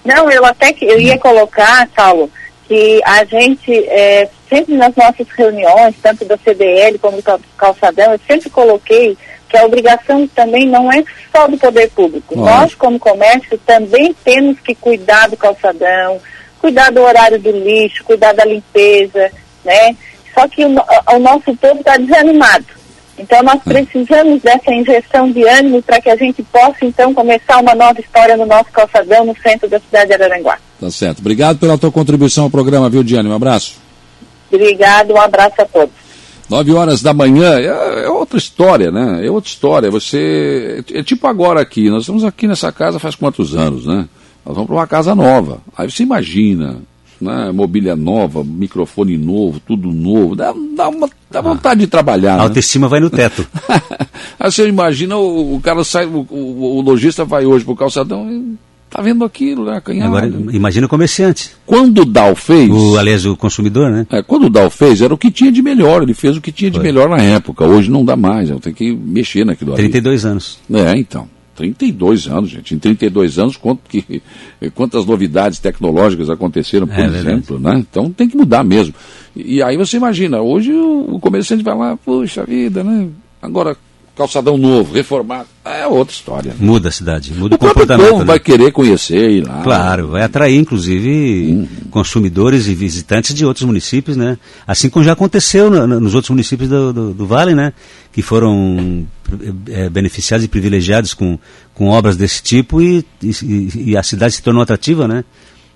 Não, 0.04 0.30
eu 0.30 0.44
até 0.44 0.72
que 0.72 0.84
eu 0.84 1.00
ia 1.00 1.18
colocar, 1.18 1.88
Saulo, 1.94 2.30
que 2.66 3.00
a 3.04 3.24
gente 3.24 3.72
é, 3.72 4.28
sempre 4.48 4.76
nas 4.76 4.94
nossas 4.94 5.26
reuniões, 5.36 5.94
tanto 6.02 6.24
da 6.24 6.36
CDL 6.36 6.98
como 6.98 7.16
do 7.18 7.40
calçadão, 7.56 8.12
eu 8.12 8.20
sempre 8.26 8.50
coloquei 8.50 9.16
que 9.48 9.56
a 9.56 9.64
obrigação 9.64 10.26
também 10.28 10.66
não 10.66 10.90
é 10.90 11.04
só 11.30 11.46
do 11.46 11.58
poder 11.58 11.90
público. 11.90 12.34
Nós, 12.34 12.74
como 12.74 12.98
comércio, 12.98 13.58
também 13.66 14.14
temos 14.24 14.58
que 14.60 14.74
cuidar 14.74 15.28
do 15.28 15.36
calçadão, 15.36 16.18
cuidar 16.58 16.90
do 16.90 17.02
horário 17.02 17.38
do 17.38 17.50
lixo, 17.50 18.04
cuidar 18.04 18.32
da 18.32 18.44
limpeza, 18.44 19.30
né? 19.64 19.94
Só 20.34 20.46
que 20.48 20.64
o, 20.64 20.68
o 20.68 21.18
nosso 21.18 21.54
povo 21.56 21.80
está 21.80 21.96
desanimado. 21.96 22.66
Então 23.18 23.42
nós 23.42 23.56
hum. 23.56 23.60
precisamos 23.64 24.42
dessa 24.42 24.72
injeção 24.72 25.30
de 25.30 25.46
ânimo 25.46 25.82
para 25.82 26.00
que 26.00 26.10
a 26.10 26.16
gente 26.16 26.42
possa 26.44 26.84
então 26.84 27.12
começar 27.12 27.58
uma 27.58 27.74
nova 27.74 28.00
história 28.00 28.36
no 28.36 28.46
nosso 28.46 28.70
calçadão 28.72 29.24
no 29.24 29.36
centro 29.36 29.68
da 29.68 29.78
cidade 29.78 30.08
de 30.08 30.14
Araranguá. 30.14 30.58
Tá 30.80 30.90
certo. 30.90 31.20
Obrigado 31.20 31.58
pela 31.58 31.78
tua 31.78 31.92
contribuição 31.92 32.44
ao 32.44 32.50
programa, 32.50 32.88
viu, 32.88 33.04
Diane? 33.04 33.28
Um 33.28 33.34
abraço. 33.34 33.74
Obrigado, 34.50 35.12
um 35.12 35.20
abraço 35.20 35.60
a 35.60 35.64
todos. 35.64 36.02
Nove 36.48 36.72
horas 36.72 37.00
da 37.00 37.14
manhã 37.14 37.58
é, 37.58 38.04
é, 38.04 38.08
outra 38.10 38.36
história, 38.36 38.90
né? 38.90 39.24
É 39.24 39.30
outra 39.30 39.48
história. 39.48 39.90
Você. 39.90 40.84
É 40.92 41.02
tipo 41.02 41.26
agora 41.26 41.60
aqui. 41.60 41.88
Nós 41.88 42.02
estamos 42.02 42.24
aqui 42.24 42.46
nessa 42.46 42.70
casa 42.72 42.98
faz 42.98 43.14
quantos 43.14 43.54
anos, 43.54 43.86
né? 43.86 44.06
Nós 44.44 44.54
vamos 44.54 44.66
para 44.66 44.76
uma 44.76 44.86
casa 44.86 45.14
nova. 45.14 45.60
Aí 45.76 45.90
você 45.90 46.02
imagina, 46.02 46.80
né? 47.22 47.52
mobília 47.52 47.96
nova, 47.96 48.44
microfone 48.44 49.16
novo, 49.16 49.60
tudo 49.60 49.92
novo. 49.92 50.34
Dá, 50.34 50.52
dá, 50.76 50.88
uma, 50.88 51.08
dá 51.30 51.38
ah. 51.38 51.42
vontade 51.42 51.80
de 51.80 51.86
trabalhar. 51.86 52.34
A 52.34 52.36
né? 52.38 52.42
autoestima 52.42 52.88
vai 52.88 53.00
no 53.00 53.08
teto. 53.10 53.46
Aí 54.38 54.50
você 54.50 54.66
imagina, 54.66 55.16
o, 55.16 55.56
o 55.56 55.60
cara 55.60 55.84
sai, 55.84 56.06
o, 56.06 56.26
o, 56.28 56.78
o 56.78 56.80
lojista 56.80 57.24
vai 57.24 57.46
hoje 57.46 57.64
pro 57.64 57.76
calçadão 57.76 58.30
e 58.30 58.56
tá 58.92 59.00
vendo 59.00 59.24
aquilo, 59.24 59.64
né? 59.64 59.78
Acanhado. 59.78 60.16
Agora, 60.16 60.32
imagina 60.52 60.86
o 60.86 60.88
comerciante. 60.88 61.50
Quando 61.64 62.02
o 62.02 62.04
Dow 62.04 62.34
fez. 62.34 62.70
O, 62.70 62.98
aliás, 62.98 63.24
o 63.24 63.34
consumidor, 63.36 63.90
né? 63.90 64.06
É, 64.10 64.22
quando 64.22 64.46
o 64.46 64.50
Dow 64.50 64.68
fez, 64.68 65.00
era 65.00 65.14
o 65.14 65.18
que 65.18 65.30
tinha 65.30 65.50
de 65.50 65.62
melhor. 65.62 66.02
Ele 66.02 66.14
fez 66.14 66.36
o 66.36 66.40
que 66.40 66.52
tinha 66.52 66.70
de 66.70 66.76
Foi. 66.76 66.84
melhor 66.84 67.08
na 67.08 67.22
época. 67.22 67.64
Hoje 67.64 67.90
não 67.90 68.04
dá 68.04 68.16
mais. 68.16 68.50
Eu 68.50 68.60
tenho 68.60 68.76
que 68.76 68.92
mexer 68.94 69.46
naquilo 69.46 69.72
32 69.72 70.24
ali. 70.24 70.32
anos. 70.32 70.58
É, 70.70 70.98
então. 70.98 71.26
32 71.54 72.26
anos, 72.26 72.50
gente. 72.50 72.74
Em 72.74 72.78
32 72.78 73.38
anos, 73.38 73.56
quanto 73.56 73.80
que, 73.88 74.22
quantas 74.74 75.04
novidades 75.06 75.58
tecnológicas 75.58 76.30
aconteceram, 76.30 76.86
por 76.86 76.98
é, 76.98 77.06
exemplo, 77.06 77.58
né? 77.58 77.76
Então 77.78 78.10
tem 78.10 78.28
que 78.28 78.36
mudar 78.36 78.64
mesmo. 78.64 78.94
E, 79.34 79.56
e 79.56 79.62
aí 79.62 79.76
você 79.76 79.96
imagina, 79.96 80.40
hoje 80.40 80.72
o, 80.72 81.14
o 81.14 81.20
comerciante 81.20 81.62
vai 81.62 81.76
lá, 81.76 81.96
puxa 81.96 82.44
vida, 82.44 82.82
né? 82.82 83.08
Agora, 83.40 83.76
calçadão 84.16 84.58
novo, 84.58 84.92
reformado, 84.92 85.48
é 85.64 85.86
outra 85.86 86.14
história. 86.14 86.50
Né? 86.50 86.56
Muda 86.60 86.88
a 86.90 86.92
cidade, 86.92 87.32
muda 87.32 87.54
o, 87.54 87.56
o 87.56 87.58
comportamento. 87.58 88.06
O 88.06 88.10
povo 88.10 88.20
né? 88.20 88.26
vai 88.26 88.38
querer 88.38 88.70
conhecer 88.70 89.30
e 89.30 89.40
lá. 89.40 89.62
Claro, 89.62 90.08
vai 90.08 90.22
atrair 90.22 90.58
inclusive 90.58 91.46
uhum. 91.50 91.68
consumidores 91.90 92.66
e 92.66 92.74
visitantes 92.74 93.34
de 93.34 93.44
outros 93.44 93.64
municípios, 93.64 94.16
né? 94.16 94.38
Assim 94.66 94.90
como 94.90 95.04
já 95.04 95.12
aconteceu 95.12 95.70
no, 95.70 95.86
no, 95.86 96.00
nos 96.00 96.14
outros 96.14 96.30
municípios 96.30 96.68
do, 96.68 96.92
do, 96.92 97.14
do, 97.14 97.26
Vale, 97.26 97.54
né? 97.54 97.72
Que 98.12 98.20
foram 98.20 99.06
é, 99.68 99.88
beneficiados 99.88 100.44
e 100.44 100.48
privilegiados 100.48 101.14
com, 101.14 101.38
com 101.74 101.88
obras 101.88 102.16
desse 102.16 102.42
tipo 102.42 102.82
e, 102.82 103.04
e, 103.22 103.92
e, 103.92 103.96
a 103.96 104.02
cidade 104.02 104.34
se 104.34 104.42
tornou 104.42 104.62
atrativa, 104.62 105.08
né? 105.08 105.24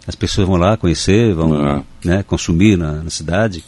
As 0.07 0.15
pessoas 0.15 0.47
vão 0.47 0.57
lá 0.57 0.77
conhecer, 0.77 1.35
vão 1.35 1.55
ah. 1.55 1.83
né, 2.05 2.23
consumir 2.23 2.77
na, 2.77 3.03
na 3.03 3.11
cidade. 3.11 3.65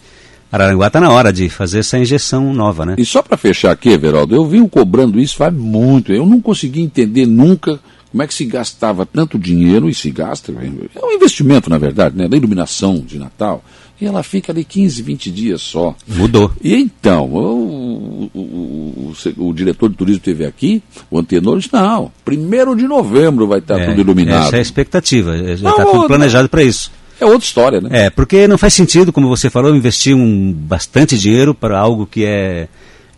Araranguá 0.50 0.86
está 0.86 1.00
na 1.00 1.10
hora 1.10 1.32
de 1.32 1.48
fazer 1.48 1.80
essa 1.80 1.98
injeção 1.98 2.52
nova, 2.54 2.86
né? 2.86 2.94
E 2.98 3.04
só 3.04 3.22
para 3.22 3.36
fechar 3.36 3.70
aqui, 3.70 3.90
Everaldo, 3.90 4.34
eu 4.34 4.46
venho 4.46 4.68
cobrando 4.68 5.20
isso 5.20 5.36
faz 5.36 5.52
muito. 5.52 6.12
Eu 6.12 6.24
não 6.24 6.40
consegui 6.40 6.80
entender 6.80 7.26
nunca 7.26 7.78
como 8.10 8.22
é 8.22 8.26
que 8.26 8.34
se 8.34 8.44
gastava 8.46 9.04
tanto 9.04 9.38
dinheiro, 9.38 9.88
e 9.88 9.94
se 9.94 10.10
gasta, 10.10 10.50
é 10.50 11.04
um 11.04 11.12
investimento, 11.12 11.68
na 11.68 11.76
verdade, 11.76 12.16
né, 12.16 12.26
da 12.26 12.36
iluminação 12.36 13.00
de 13.00 13.18
Natal, 13.18 13.62
e 14.00 14.06
ela 14.06 14.22
fica 14.22 14.50
ali 14.50 14.64
15, 14.64 15.02
20 15.02 15.30
dias 15.30 15.60
só. 15.60 15.94
Mudou. 16.06 16.50
E 16.62 16.74
então, 16.74 17.26
o, 17.26 18.30
o, 18.32 19.12
o, 19.38 19.48
o 19.48 19.52
diretor 19.52 19.90
de 19.90 19.96
turismo 19.96 20.18
esteve 20.18 20.46
aqui, 20.46 20.82
o 21.10 21.18
antenor 21.18 21.58
disse, 21.58 21.72
não, 21.72 22.10
primeiro 22.24 22.74
de 22.74 22.86
novembro 22.88 23.46
vai 23.46 23.58
estar 23.58 23.78
é, 23.78 23.86
tudo 23.86 24.00
iluminado. 24.00 24.46
Essa 24.46 24.56
é 24.56 24.58
a 24.60 24.62
expectativa, 24.62 25.36
já 25.56 25.68
está 25.68 25.84
tudo 25.84 26.06
planejado 26.06 26.48
para 26.48 26.62
isso. 26.62 26.90
É 27.20 27.24
outra 27.24 27.44
história, 27.44 27.80
né? 27.80 28.06
É, 28.06 28.10
porque 28.10 28.46
não 28.46 28.56
faz 28.56 28.74
sentido, 28.74 29.12
como 29.12 29.28
você 29.28 29.50
falou, 29.50 29.74
investir 29.74 30.14
um 30.14 30.52
bastante 30.52 31.18
dinheiro 31.18 31.54
para 31.54 31.78
algo 31.78 32.06
que 32.06 32.24
é 32.24 32.68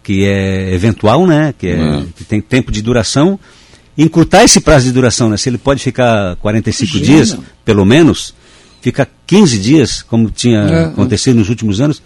que 0.03 0.25
é 0.25 0.73
eventual, 0.75 1.27
né? 1.27 1.55
Que, 1.57 1.69
é, 1.69 1.73
é. 1.73 2.05
que 2.17 2.25
tem 2.25 2.41
tempo 2.41 2.73
de 2.73 2.81
duração. 2.81 3.39
Encurtar 3.97 4.45
esse 4.45 4.61
prazo 4.61 4.87
de 4.87 4.93
duração, 4.93 5.29
né? 5.29 5.37
Se 5.37 5.49
ele 5.49 5.59
pode 5.59 5.83
ficar 5.83 6.37
45 6.37 6.97
Imagina. 6.97 7.17
dias, 7.17 7.39
pelo 7.65 7.85
menos, 7.85 8.35
fica 8.81 9.07
15 9.27 9.59
dias, 9.59 10.03
como 10.03 10.31
tinha 10.31 10.61
é, 10.61 10.85
acontecido 10.87 11.37
nos 11.37 11.51
últimos 11.51 11.81
anos, 11.81 12.03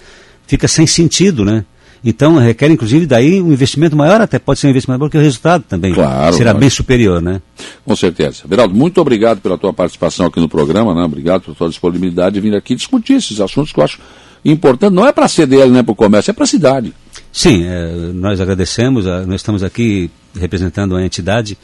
fica 0.47 0.67
sem 0.67 0.87
sentido, 0.87 1.45
né? 1.45 1.65
Então 2.05 2.37
requer 2.37 2.71
inclusive 2.71 3.07
daí 3.07 3.41
um 3.41 3.51
investimento 3.53 3.97
maior, 3.97 4.21
até 4.21 4.39
pode 4.39 4.61
ser 4.61 4.67
um 4.67 4.71
investimento 4.71 4.99
maior, 4.99 5.09
porque 5.09 5.19
o 5.19 5.23
resultado 5.23 5.65
também 5.67 5.95
claro, 5.95 6.37
será 6.37 6.53
bem 6.53 6.69
superior, 6.69 7.23
né? 7.23 7.41
Com 7.85 7.97
certeza. 7.97 8.43
Veraldo, 8.47 8.75
muito 8.75 9.01
obrigado 9.01 9.41
pela 9.41 9.57
tua 9.57 9.73
participação 9.73 10.27
aqui 10.27 10.39
no 10.39 10.49
programa, 10.49 10.95
né? 10.95 11.03
Obrigado 11.03 11.43
pela 11.43 11.57
tua 11.57 11.69
disponibilidade 11.69 12.35
de 12.35 12.41
vir 12.41 12.55
aqui 12.55 12.75
discutir 12.75 13.15
esses 13.15 13.41
assuntos 13.41 13.73
que 13.73 13.81
eu 13.81 13.85
acho 13.85 13.99
importante, 14.45 14.93
não 14.93 15.07
é 15.07 15.13
para 15.13 15.25
a 15.25 15.29
CDL, 15.29 15.71
não 15.71 15.79
é 15.79 15.83
para 15.83 15.93
o 15.93 15.97
comércio, 15.97 16.31
é 16.31 16.35
para 16.35 16.45
a 16.45 16.47
cidade. 16.47 16.93
Sim, 17.33 17.65
é, 17.65 18.13
nós 18.13 18.41
agradecemos, 18.41 19.07
nós 19.07 19.37
estamos 19.37 19.63
aqui 19.63 20.11
representando 20.39 20.95
a 20.95 21.03
entidade 21.03 21.57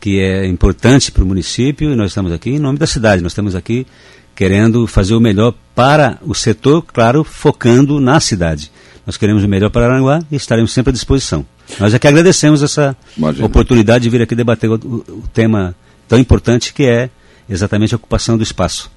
que 0.00 0.20
é 0.20 0.46
importante 0.46 1.12
para 1.12 1.22
o 1.22 1.26
município 1.26 1.92
e 1.92 1.96
nós 1.96 2.12
estamos 2.12 2.32
aqui 2.32 2.50
em 2.50 2.58
nome 2.58 2.78
da 2.78 2.86
cidade, 2.86 3.22
nós 3.22 3.32
estamos 3.32 3.54
aqui 3.54 3.86
querendo 4.34 4.86
fazer 4.86 5.14
o 5.14 5.20
melhor 5.20 5.52
para 5.74 6.18
o 6.22 6.34
setor, 6.34 6.82
claro, 6.82 7.24
focando 7.24 8.00
na 8.00 8.20
cidade. 8.20 8.70
Nós 9.08 9.16
queremos 9.16 9.42
o 9.42 9.48
melhor 9.48 9.70
para 9.70 9.86
Aranguá 9.86 10.22
e 10.30 10.36
estaremos 10.36 10.70
sempre 10.70 10.90
à 10.90 10.92
disposição. 10.92 11.42
Nós 11.80 11.94
é 11.94 11.98
que 11.98 12.06
agradecemos 12.06 12.62
essa 12.62 12.94
Imagina. 13.16 13.46
oportunidade 13.46 14.04
de 14.04 14.10
vir 14.10 14.20
aqui 14.20 14.34
debater 14.34 14.68
o, 14.68 14.74
o, 14.74 14.96
o 14.96 15.24
tema 15.32 15.74
tão 16.06 16.18
importante 16.18 16.74
que 16.74 16.84
é 16.84 17.08
exatamente 17.48 17.94
a 17.94 17.96
ocupação 17.96 18.36
do 18.36 18.42
espaço. 18.42 18.90